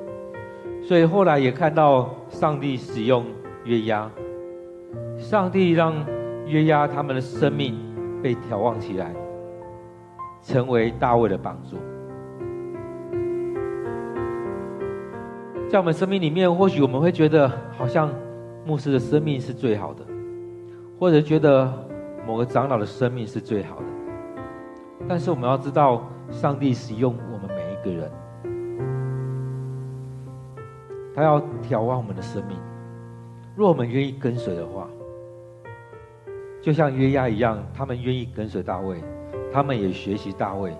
[0.82, 3.24] 所以后来也看到上帝使用
[3.64, 4.10] 约押，
[5.18, 5.94] 上帝让
[6.46, 7.74] 约押他们的生命。
[8.22, 9.12] 被眺望起来，
[10.42, 11.76] 成为大卫的帮助。
[15.68, 18.10] 在我们生命里面，或许我们会觉得，好像
[18.64, 20.02] 牧师的生命是最好的，
[20.98, 21.70] 或者觉得
[22.26, 23.84] 某个长老的生命是最好的。
[25.08, 28.10] 但是我们要知道，上帝使用我们每一个人，
[31.14, 32.56] 他要眺望我们的生命。
[33.54, 34.88] 若我们愿意跟随的话。
[36.62, 38.98] 就像约押一样，他们愿意跟随大卫，
[39.52, 40.74] 他们也学习大卫，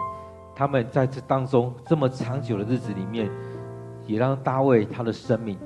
[0.55, 3.31] 他们在这当中这么长久的日子里面，
[4.07, 5.59] 也让大卫他的生命、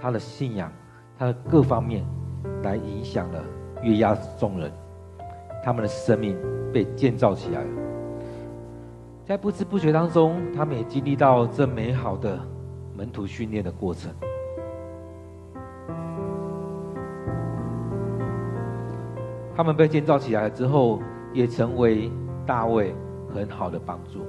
[0.00, 0.70] 他的信仰、
[1.18, 2.06] 他的各方面，
[2.62, 3.42] 来影响了
[3.82, 4.72] 约押众人，
[5.66, 6.38] 他们的生命
[6.72, 7.68] 被建造起来了。
[9.24, 12.38] 在不知不觉当中，他们也经历到这美好的
[12.96, 14.12] 门徒训练的过程。
[19.56, 21.00] 他们被建造起来之后，
[21.32, 22.12] 也成为
[22.46, 22.94] 大卫
[23.34, 24.20] 很好的帮助。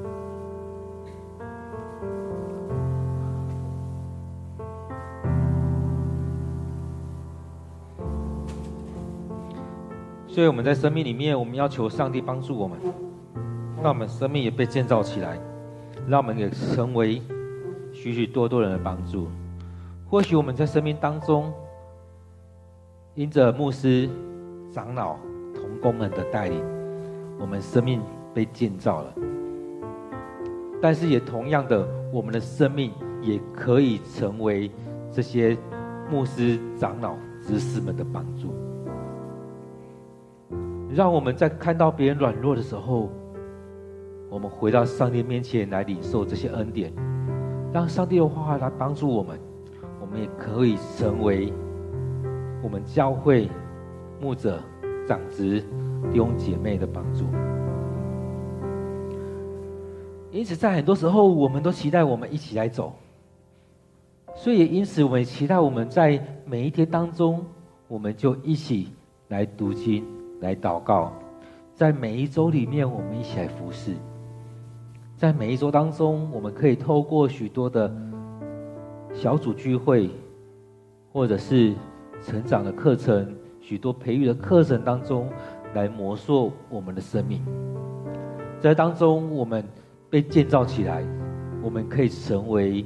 [10.38, 12.78] 所以我们在生命里面，我们要求上帝帮助我们，
[13.82, 15.36] 让我们生命也被建造起来，
[16.08, 17.20] 让我们也成为
[17.92, 19.30] 许许多多人的帮助。
[20.08, 21.52] 或许我们在生命当中，
[23.16, 24.08] 因着牧师。
[24.72, 25.16] 长老、
[25.56, 26.64] 同工们的带领，
[27.40, 28.00] 我们生命
[28.32, 29.14] 被建造了。
[30.80, 32.92] 但是也同样的，我们的生命
[33.24, 34.70] 也可以成为
[35.12, 35.58] 这些
[36.12, 38.54] 牧师、长老、执事们的帮助。
[40.90, 43.10] 让我们在看到别人软弱的时候，
[44.30, 46.92] 我们回到上帝面前来领受这些恩典，
[47.74, 49.40] 让上帝的话来帮助我们。
[50.02, 51.52] 我们也可以成为
[52.64, 53.50] 我们教会。
[54.20, 54.60] 牧者、
[55.08, 55.64] 长执、
[56.12, 57.26] 弟兄姐妹的帮助，
[60.32, 62.96] 因此在很多时候，我们都期待我们一起来走。
[64.36, 67.46] 所以，因此我们期待我们在每一天当中，
[67.88, 68.92] 我们就一起
[69.28, 70.04] 来读经、
[70.40, 71.12] 来祷告。
[71.74, 73.94] 在每一周里面，我们一起来服侍。
[75.16, 77.92] 在每一周当中，我们可以透过许多的
[79.14, 80.10] 小组聚会，
[81.12, 81.74] 或者是
[82.22, 83.36] 成长的课程。
[83.60, 85.28] 许多培育的课程当中，
[85.74, 87.44] 来磨塑我们的生命。
[88.60, 89.64] 在当中，我们
[90.10, 91.04] 被建造起来，
[91.62, 92.86] 我们可以成为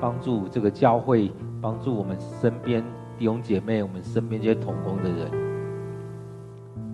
[0.00, 1.30] 帮助这个教会、
[1.60, 2.82] 帮助我们身边
[3.18, 5.51] 弟兄姐妹、我们身边这些同工的人。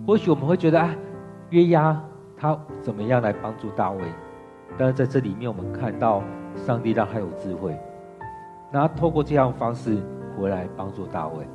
[0.09, 0.89] 或许我们会觉得啊，
[1.51, 1.95] 约押
[2.35, 4.01] 他怎么样来帮助大卫？
[4.75, 6.23] 但是在这里面，我们看到
[6.55, 7.77] 上帝让他有智慧，
[8.71, 9.99] 那透过这样的方式
[10.35, 11.45] 回来帮助大卫。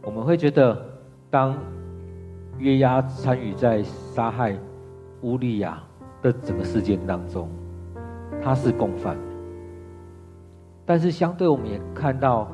[0.00, 0.82] 我们会觉得，
[1.28, 1.54] 当
[2.56, 4.56] 约押参与在杀害
[5.20, 5.78] 乌利亚
[6.22, 7.46] 的整个事件当中，
[8.42, 9.18] 他是共犯。
[10.86, 12.48] 但是相对，我们也看到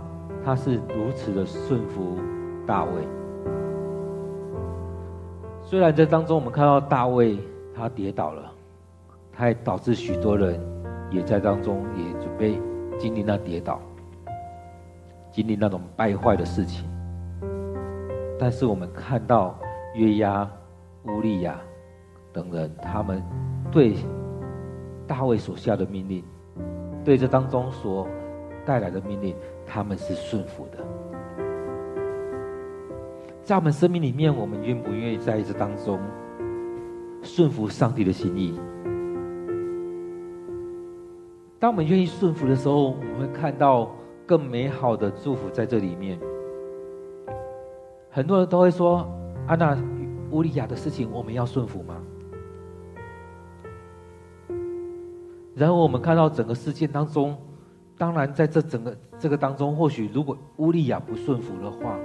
[0.44, 2.18] 他是如此的顺服
[2.66, 2.90] 大卫。
[5.70, 7.38] 虽然在当中，我们看到大卫
[7.72, 8.50] 他跌倒了，
[9.32, 10.60] 他也导致许多人
[11.12, 12.60] 也在当中也准备
[12.98, 13.80] 经历那跌倒，
[15.30, 16.90] 经历那种败坏的事情。
[18.36, 19.56] 但是我们看到
[19.94, 20.50] 约押、
[21.04, 21.60] 乌利亚
[22.32, 23.22] 等人，他们
[23.70, 23.94] 对
[25.06, 26.24] 大卫所下的命令，
[27.04, 28.08] 对这当中所
[28.66, 30.78] 带来的命令，他们是顺服的。
[33.50, 35.98] 在我们生命里面，我们愿不愿意在这当中
[37.20, 38.54] 顺服上帝的心意？
[41.58, 43.90] 当我们愿意顺服的时候，我们会看到
[44.24, 46.16] 更美好的祝福在这里面。
[48.08, 49.04] 很多人都会说
[49.48, 49.76] ：“安娜、
[50.30, 52.00] 乌利亚的事情，我们要顺服吗？”
[55.56, 57.36] 然后我们看到整个事件当中，
[57.98, 61.98] 当然在这整个这个当中，或许如果乌利亚不顺服的话，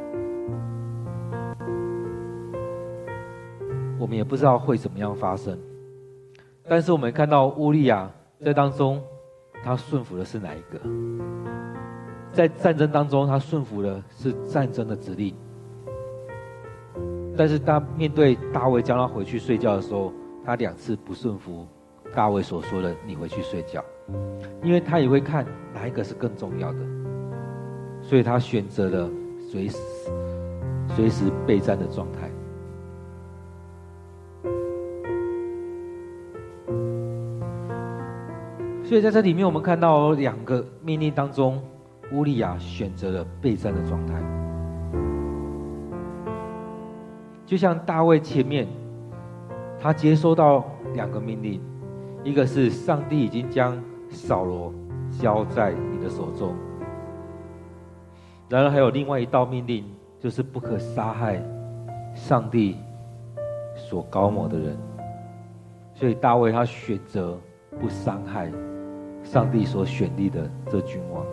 [4.00, 5.58] 我们也不知道会怎么样发生。
[6.68, 8.12] 但是我们看到乌利亚
[8.44, 9.02] 在当中。
[9.64, 10.80] 他顺服的是哪一个？
[12.32, 15.34] 在战争当中，他顺服的是战争的指令。
[17.36, 20.14] 但是当面对大卫叫他回去睡觉的时候，
[20.46, 21.66] 他两次不顺服
[22.14, 23.84] 大卫所说的“你回去睡觉”，
[24.62, 25.44] 因为他也会看
[25.74, 26.80] 哪一个是更重要的，
[28.04, 29.10] 所以他选择了
[29.50, 29.80] 随时
[30.96, 32.30] 随时备战的状态。
[38.86, 41.60] 所以在这里面，我们看到两个命令当中，
[42.12, 44.14] 乌利亚选择了备战的状态。
[47.48, 48.68] 就像大卫前面，
[49.80, 50.64] 他接收到
[50.94, 51.60] 两个命令，
[52.24, 53.76] 一个是上帝已经将
[54.12, 54.72] 扫罗
[55.10, 56.54] 交在你的手中，
[58.48, 59.84] 然而还有另外一道命令，
[60.20, 61.42] 就是不可杀害
[62.14, 62.78] 上帝
[63.76, 64.78] 所膏抹的人。
[65.96, 67.36] 所以大卫他选择
[67.80, 68.52] 不伤害。
[69.26, 71.26] 上帝所选立的这君王，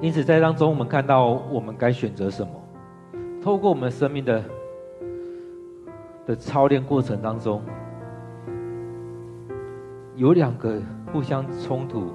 [0.00, 2.52] 因此在当中，我们看到我们该选择什么？
[3.42, 4.44] 透过我们生命的
[6.26, 7.60] 的操练过程当中，
[10.14, 10.80] 有两个
[11.12, 12.12] 互相冲突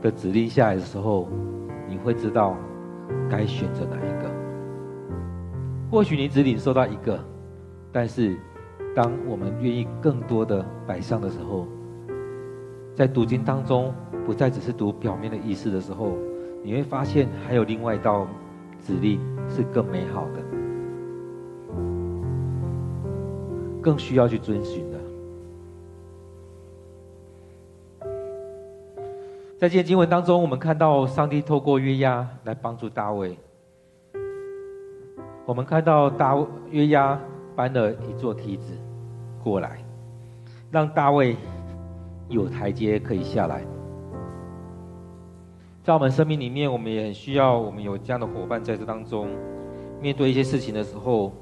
[0.00, 1.26] 的指令下来的时候。
[1.90, 2.56] 你会知道
[3.28, 4.30] 该选择哪一个。
[5.90, 7.18] 或许你只领受到一个，
[7.90, 8.36] 但是
[8.94, 11.66] 当我们愿意更多的摆上的时候，
[12.94, 13.92] 在读经当中
[14.24, 16.16] 不再只是读表面的意思的时候，
[16.62, 18.28] 你会发现还有另外一道
[18.78, 19.18] 指令
[19.48, 20.40] 是更美好的，
[23.82, 24.99] 更需要去遵循的。
[29.60, 33.36] 在这些经文当中，我们看到上帝透过约押来帮助大卫。
[35.44, 36.34] 我们看到大
[36.70, 37.20] 约押
[37.54, 38.72] 搬了一座梯子
[39.44, 39.84] 过来，
[40.70, 41.36] 让大卫
[42.30, 43.62] 有台阶可以下来。
[45.84, 49.28] 在我们生命里面，我们也很需要我们有这样的伙伴在这当中，
[50.00, 51.34] 面对一些事情的时候，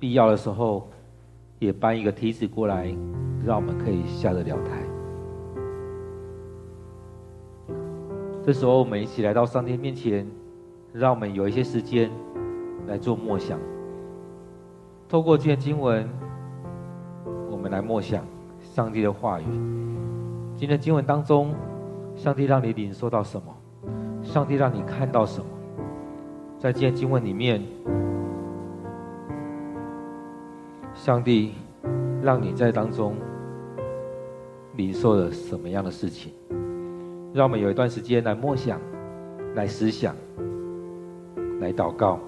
[0.00, 0.88] 必要的时候
[1.60, 2.92] 也搬一个梯子过来，
[3.46, 4.79] 让我们可以下得了台。
[8.50, 10.26] 这时候，我们一起来到上帝面前，
[10.92, 12.10] 让我们有一些时间
[12.88, 13.56] 来做默想。
[15.08, 16.08] 透过这些经文，
[17.48, 18.24] 我们来默想
[18.60, 19.44] 上帝的话语。
[20.56, 21.54] 今天经文当中，
[22.16, 23.54] 上帝让你领受到什么？
[24.20, 25.46] 上帝让你看到什么？
[26.58, 27.62] 在今天经文里面，
[30.92, 31.52] 上帝
[32.20, 33.14] 让你在当中
[34.74, 36.32] 领受了什么样的事情？
[37.32, 38.80] 让我们有一段时间来默想，
[39.54, 40.14] 来思想，
[41.60, 42.18] 来祷告。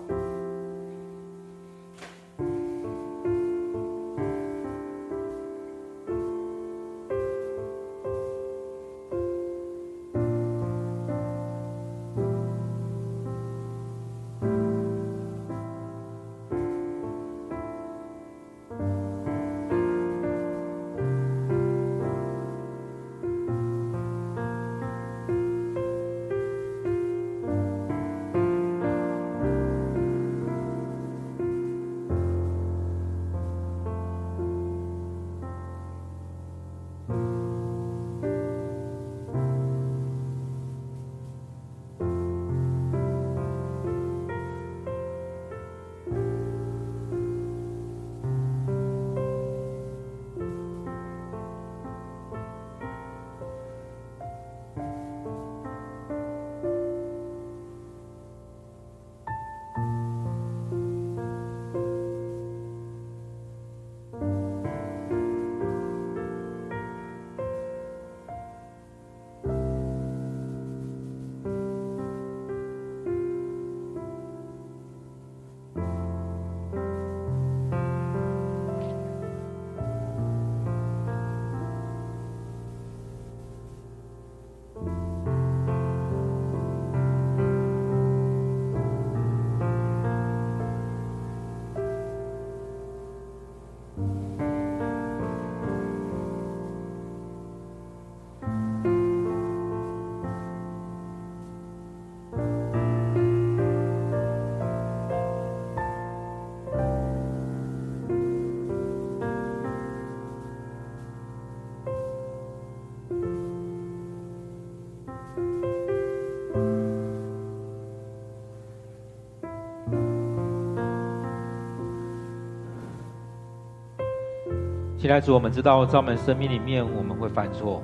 [125.03, 127.83] 亲爱的主，我们知道在我们生命里面，我们会犯错，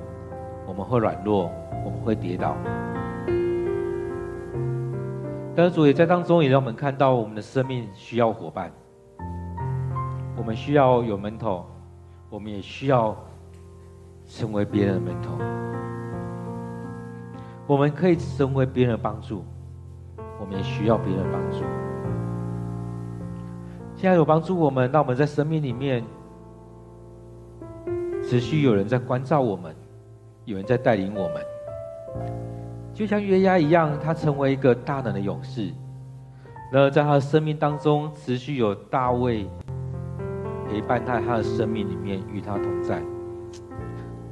[0.65, 1.51] 我们会软弱，
[1.83, 2.55] 我们会跌倒。
[5.53, 8.71] 但是主也在当中，也让我们看到我们的生命需要伙伴，
[10.37, 11.61] 我们需要有门徒，
[12.29, 13.13] 我们也需要
[14.25, 15.31] 成为别人的门徒。
[17.67, 19.43] 我们可以成为别人的帮助，
[20.39, 21.65] 我们也需要别人的帮助。
[23.93, 26.01] 现在有帮助我们，让我们在生命里面
[28.29, 29.75] 持续有人在关照我们，
[30.45, 31.43] 有人在带领我们。
[32.93, 35.71] 就像约押一样，他成为一个大能的勇士。
[36.71, 39.47] 然而，在他的生命当中，持续有大卫
[40.69, 43.01] 陪伴在他的生命里面，与他同在，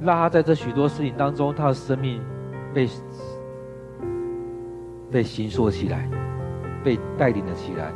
[0.00, 2.22] 让他在这许多事情当中，他的生命
[2.72, 2.88] 被
[5.10, 6.08] 被形塑起来，
[6.84, 7.92] 被带领了起来，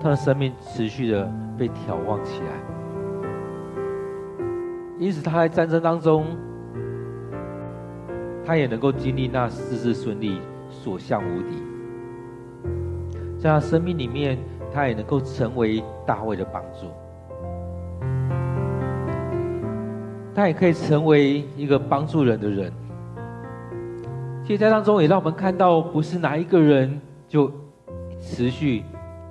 [0.00, 2.77] 他的生命持续的被眺望起来。
[4.98, 6.24] 因此，他在战争当中。
[8.44, 10.40] 他也能够经历那事事顺利、
[10.70, 11.62] 所向无敌。
[13.38, 14.38] 在他生命里面，
[14.72, 16.86] 他也能够成为大卫的帮助。
[20.34, 22.72] 他也可以成为一个帮助人的人。
[24.42, 27.52] 其实，在当中也让我们看到，不是哪一个人就
[28.18, 28.82] 持续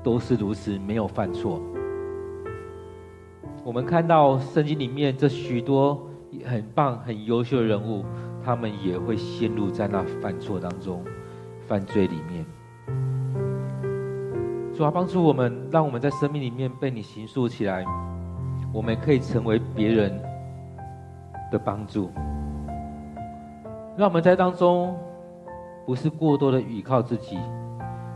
[0.04, 1.60] 都是如此没有犯错。
[3.68, 6.08] 我们看到圣经里面这许多
[6.46, 8.06] 很棒、很优秀的人物。
[8.42, 11.04] 他们也会陷入在那犯错当中、
[11.68, 12.46] 犯罪里面。
[14.74, 17.84] 主啊，帮助我们，让我们在生命里面被你形塑起来，
[18.72, 20.18] 我们可以成为别人
[21.52, 22.10] 的帮助。
[23.98, 24.98] 让我们在当中
[25.86, 27.38] 不是过多的倚靠自己，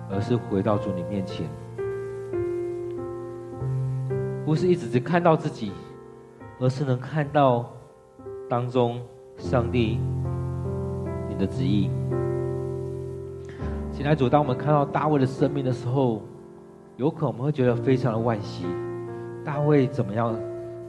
[0.09, 1.45] 而是回到主你面前，
[4.51, 5.71] 不是一直只看到自己，
[6.59, 7.71] 而是能看到
[8.49, 9.01] 当中
[9.37, 9.97] 上帝
[11.29, 11.35] 你。
[11.39, 11.89] 的旨意，
[13.93, 16.21] 亲爱主，当我们看到大卫的生命的时候，
[16.97, 18.65] 有可能我们会觉得非常的惋惜。
[19.45, 20.37] 大卫怎么样？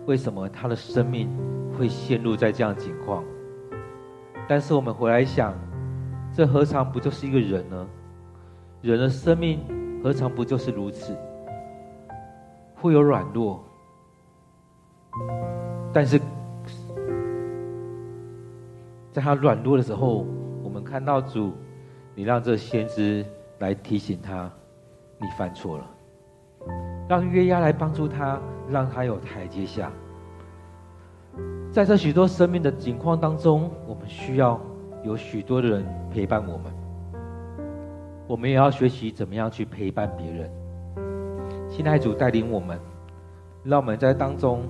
[0.07, 1.31] 为什么他的生命
[1.79, 3.23] 会陷入在这样的情况？
[4.49, 5.55] 但是我们回来想，
[6.35, 7.87] 这何尝不就是一个人呢？
[8.81, 9.61] 人的生命
[10.03, 11.17] 何尝不就是如此？
[12.83, 13.62] 会有软弱，
[15.93, 16.18] 但是
[19.12, 20.26] 在他软弱的时候。
[20.64, 21.53] 我们看到主，
[22.14, 23.26] 你让这先知
[23.59, 24.51] 来提醒他，
[25.18, 25.85] 你犯错了；
[27.07, 29.93] 让约押来帮助他，让他有台阶下。
[31.70, 34.59] 在这许多生命的境况当中，我们需要
[35.05, 36.72] 有许多的人陪伴我们。
[38.26, 40.51] 我们也要学习怎么样去陪伴别人。
[41.75, 42.79] 亲爱主带领我们，
[43.64, 44.61] 让我们在当中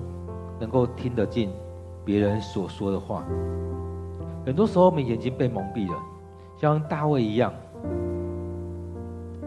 [0.57, 1.49] 能够听得进
[2.05, 3.27] 别人所说的话。
[4.45, 6.01] 很多时候，我们眼睛被蒙蔽了，
[6.57, 7.53] 像大卫一样。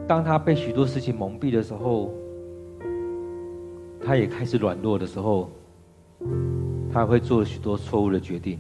[0.06, 2.10] 当他被许多事情蒙蔽的时候，
[4.04, 5.50] 他也开始软弱的时候，
[6.92, 8.58] 他会做许多错误的决定。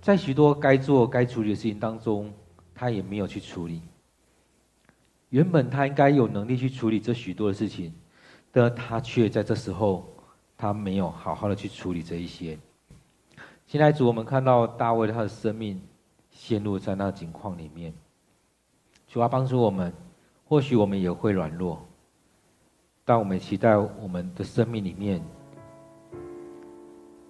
[0.00, 2.32] 在许多该做、该处理的事情当中，
[2.74, 3.82] 他也没有去处理。
[5.30, 7.92] 原本他应该有能力去处理这许多的事情，
[8.50, 10.08] 但他却在这时候，
[10.56, 12.58] 他没有好好的去处理这一些。
[13.66, 15.80] 现在主，我们看到大卫他的生命
[16.30, 17.92] 陷入在那境况里面，
[19.06, 19.92] 主啊，帮助我们。
[20.46, 21.86] 或许我们也会软弱，
[23.04, 25.22] 但我们期待我们的生命里面，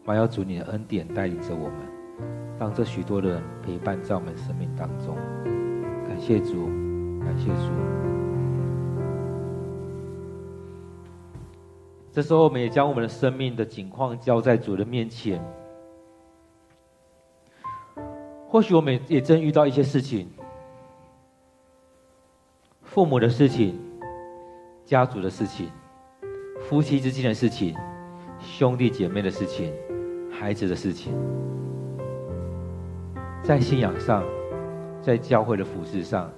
[0.04, 1.76] 满有主你的恩典带领着我们，
[2.60, 5.16] 让这许多的人陪伴在我们生命当中。
[6.06, 6.68] 感谢主，
[7.28, 7.70] 感谢主。
[12.10, 15.38] 这时候，我们也将我们的生命的景况交在主的面前。
[18.48, 20.26] 或许我们也正遇到一些事情，
[22.82, 23.78] 父母的事情、
[24.86, 25.70] 家族的事情、
[26.62, 27.76] 夫妻之间的事情、
[28.40, 29.70] 兄弟姐妹的事情、
[30.32, 31.12] 孩子的事情，
[33.42, 34.24] 在信仰上，
[35.02, 36.32] 在教会的服饰上，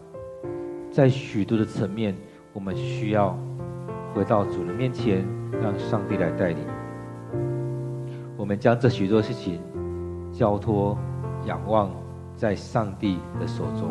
[0.91, 2.14] 在许多的层面，
[2.53, 3.38] 我们需要
[4.14, 5.24] 回到主人面前，
[5.62, 6.59] 让上帝来带领。
[8.36, 9.61] 我们将这许多事情
[10.32, 10.99] 交托。
[11.47, 11.91] 仰望
[12.36, 13.88] 在上帝的手中。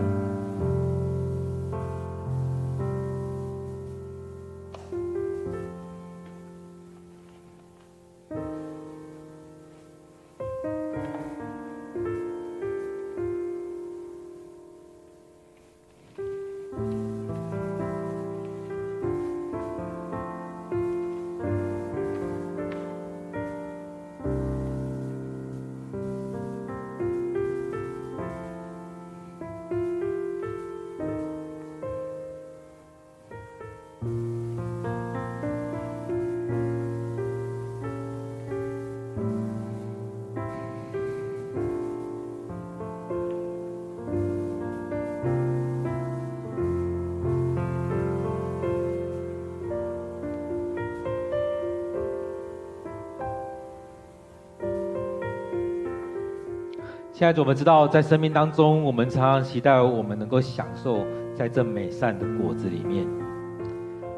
[57.19, 61.05] 现在，我们知道，在生命当中，我们常常期待我们能够享受
[61.35, 63.05] 在这美善的果子里面。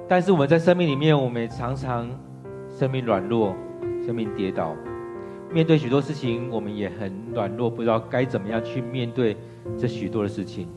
[0.08, 2.08] 但是我们在生命里面，我们也常常
[2.70, 3.56] 生命软弱，
[4.06, 4.76] 生命跌倒，
[5.52, 9.36] 面对许多事情，我们也很软弱，不知道该怎么样去面对
[9.76, 10.68] 这许多的事情。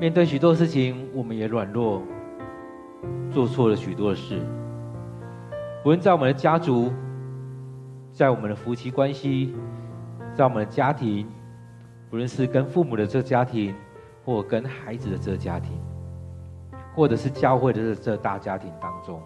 [0.00, 2.02] 面对许多事情，我们也软弱，
[3.30, 4.40] 做错了许多的事。
[5.84, 6.92] 无论在我们的家族，
[8.10, 9.54] 在我们的夫妻关系，
[10.34, 11.26] 在我们的家庭，
[12.10, 13.74] 无论是跟父母的这个家庭，
[14.24, 15.72] 或跟孩子的这个家庭，
[16.94, 19.20] 或者是教会的这这大家庭当中，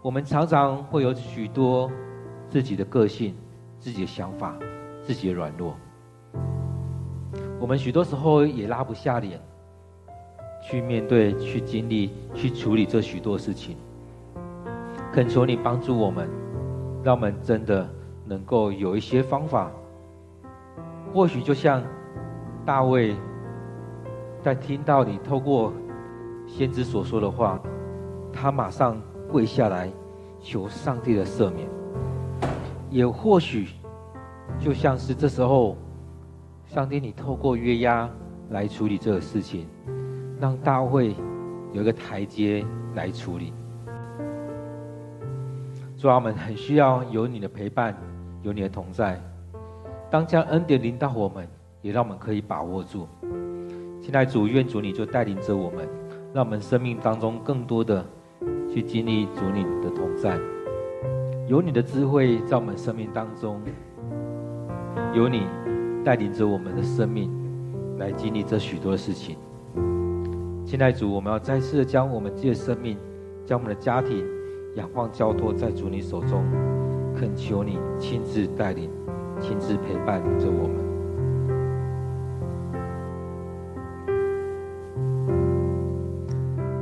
[0.00, 1.90] 我们常常会有许多
[2.48, 3.34] 自己的个性、
[3.78, 4.56] 自己的想法、
[5.02, 5.74] 自己的软弱。
[7.58, 9.40] 我们许多时候也拉不下脸。
[10.64, 13.76] 去面对、去经历、去处理这许多事情，
[15.12, 16.30] 恳求你帮助我们，
[17.02, 17.88] 让我们真的
[18.24, 19.72] 能够有一些方法。
[21.12, 21.82] 或许就像
[22.64, 23.14] 大卫
[24.40, 25.72] 在听到你透过
[26.46, 27.60] 先知所说的话，
[28.32, 29.00] 他马上
[29.30, 29.90] 跪下来
[30.40, 31.68] 求上帝的赦免。
[32.90, 33.68] 也或许
[34.58, 35.76] 就像是这时候，
[36.66, 38.08] 上帝你透过约押
[38.50, 39.66] 来处理这个事情。
[40.40, 41.14] 让大卫
[41.72, 43.52] 有一个台阶来处理。
[45.96, 47.96] 主啊，我们很需要有你的陪伴，
[48.42, 49.22] 有你的同在。
[50.12, 51.48] 当将恩典临到我们，
[51.80, 53.08] 也让我们可以把握住。
[53.98, 55.88] 现在主，愿主你就带领着我们，
[56.34, 58.04] 让我们生命当中更多的
[58.70, 60.38] 去经历主你的同在。
[61.48, 63.58] 有你的智慧在我们生命当中，
[65.14, 65.46] 有你
[66.04, 67.30] 带领着我们的生命
[67.96, 69.38] 来经历这许多事情。
[70.66, 72.98] 现在主，我们要再次的将我们自己的生命，
[73.46, 74.22] 将我们的家庭
[74.76, 76.44] 仰望交托在主你手中，
[77.16, 78.90] 恳求你亲自带领，
[79.42, 80.76] 亲自陪伴着我们。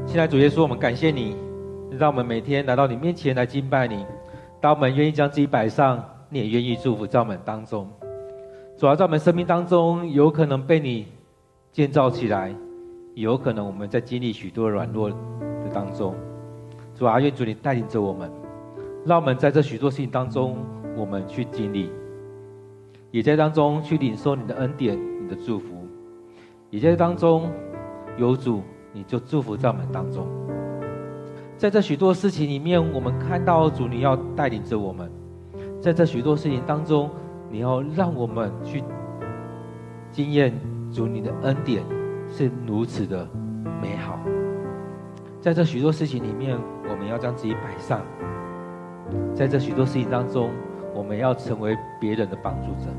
[0.07, 1.35] 现在主耶稣，我们感谢你，
[1.99, 4.05] 让我们每天来到你面前来敬拜你。
[4.61, 7.89] 当我们愿意将自己摆上，你也愿意祝福在我们当中。
[8.77, 11.07] 主要在我们生命当中，有可能被你
[11.73, 12.55] 建造起来。
[13.15, 15.17] 有可能我们在经历许多软弱的
[15.75, 16.15] 当中，
[16.95, 18.31] 主啊，愿主你带领着我们，
[19.05, 20.57] 让我们在这许多事情当中，
[20.97, 21.91] 我们去经历，
[23.11, 25.87] 也在当中去领受你的恩典、你的祝福，
[26.71, 27.51] 也在当中
[28.17, 30.27] 有主，你就祝福在我们当中。
[31.57, 35.11] 在这许多事情里面，我们看到主你要带领着我们，
[35.81, 37.11] 在这许多事情当中，
[37.51, 38.83] 你要让我们去
[40.11, 40.53] 经验
[40.93, 41.83] 主你的恩典。
[42.33, 43.29] 是如此的
[43.83, 44.17] 美好，
[45.41, 46.57] 在这许多事情里面，
[46.89, 48.01] 我们要将自己摆上。
[49.35, 50.49] 在这许多事情当中，
[51.01, 52.91] 我们要成为别人的帮助者，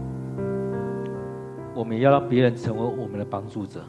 [1.75, 3.79] 我们要让别人成为我们的帮助者。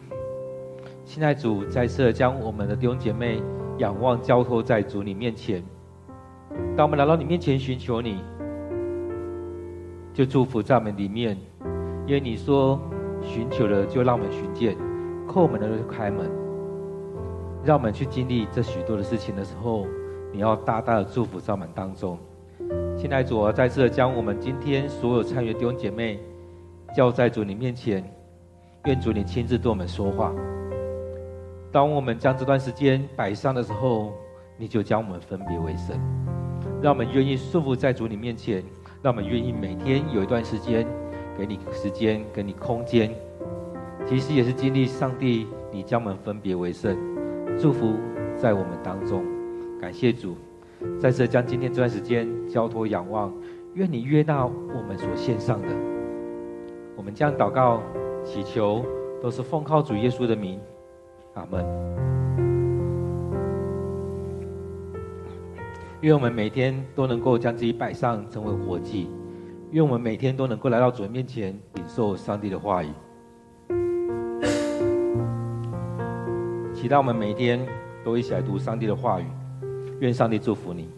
[1.02, 3.42] 现在主再次将我们的弟兄姐妹
[3.78, 5.64] 仰望交托在主你面前。
[6.76, 8.22] 当我们来到你面前寻求你，
[10.12, 11.34] 就祝福在我们里面，
[12.06, 12.78] 因为你说
[13.22, 14.76] 寻求了就让我们寻见。
[15.26, 16.30] 叩门的就开门，
[17.64, 19.86] 让我们去经历这许多的事情的时候，
[20.30, 22.18] 你要大大的祝福在我们当中。
[23.02, 26.20] 现在主啊，在这将我们今天所有参与的弟兄姐妹
[26.96, 28.00] 叫在主你面前，
[28.84, 30.32] 愿主你亲自对我们说话。
[31.72, 34.12] 当我们将这段时间摆上的时候，
[34.56, 35.98] 你就将我们分别为圣，
[36.80, 38.62] 让我们愿意顺服在主你面前，
[39.02, 40.86] 让我们愿意每天有一段时间
[41.36, 43.12] 给你时间，给你空间。
[44.06, 46.96] 其实也是经历上帝，你将我们分别为圣，
[47.58, 47.94] 祝福
[48.36, 49.24] 在我们当中。
[49.80, 50.36] 感谢主，
[51.00, 53.32] 再次将今天这段时间交托仰望，
[53.74, 55.68] 愿你悦纳我们所献上的。
[56.96, 57.82] 我们将祷告、
[58.24, 58.84] 祈求，
[59.20, 60.60] 都是奉靠主耶稣的名。
[61.34, 61.64] 阿门。
[66.02, 69.08] 愿我们每天都能够将自己摆上，成为活祭。
[69.70, 72.88] 愿我们每天都能够来到主人面前，领受上帝的话语。
[76.74, 77.64] 期待我们每天
[78.04, 79.24] 都一起来读上帝的话语，
[80.02, 80.88] 愿上帝祝福你。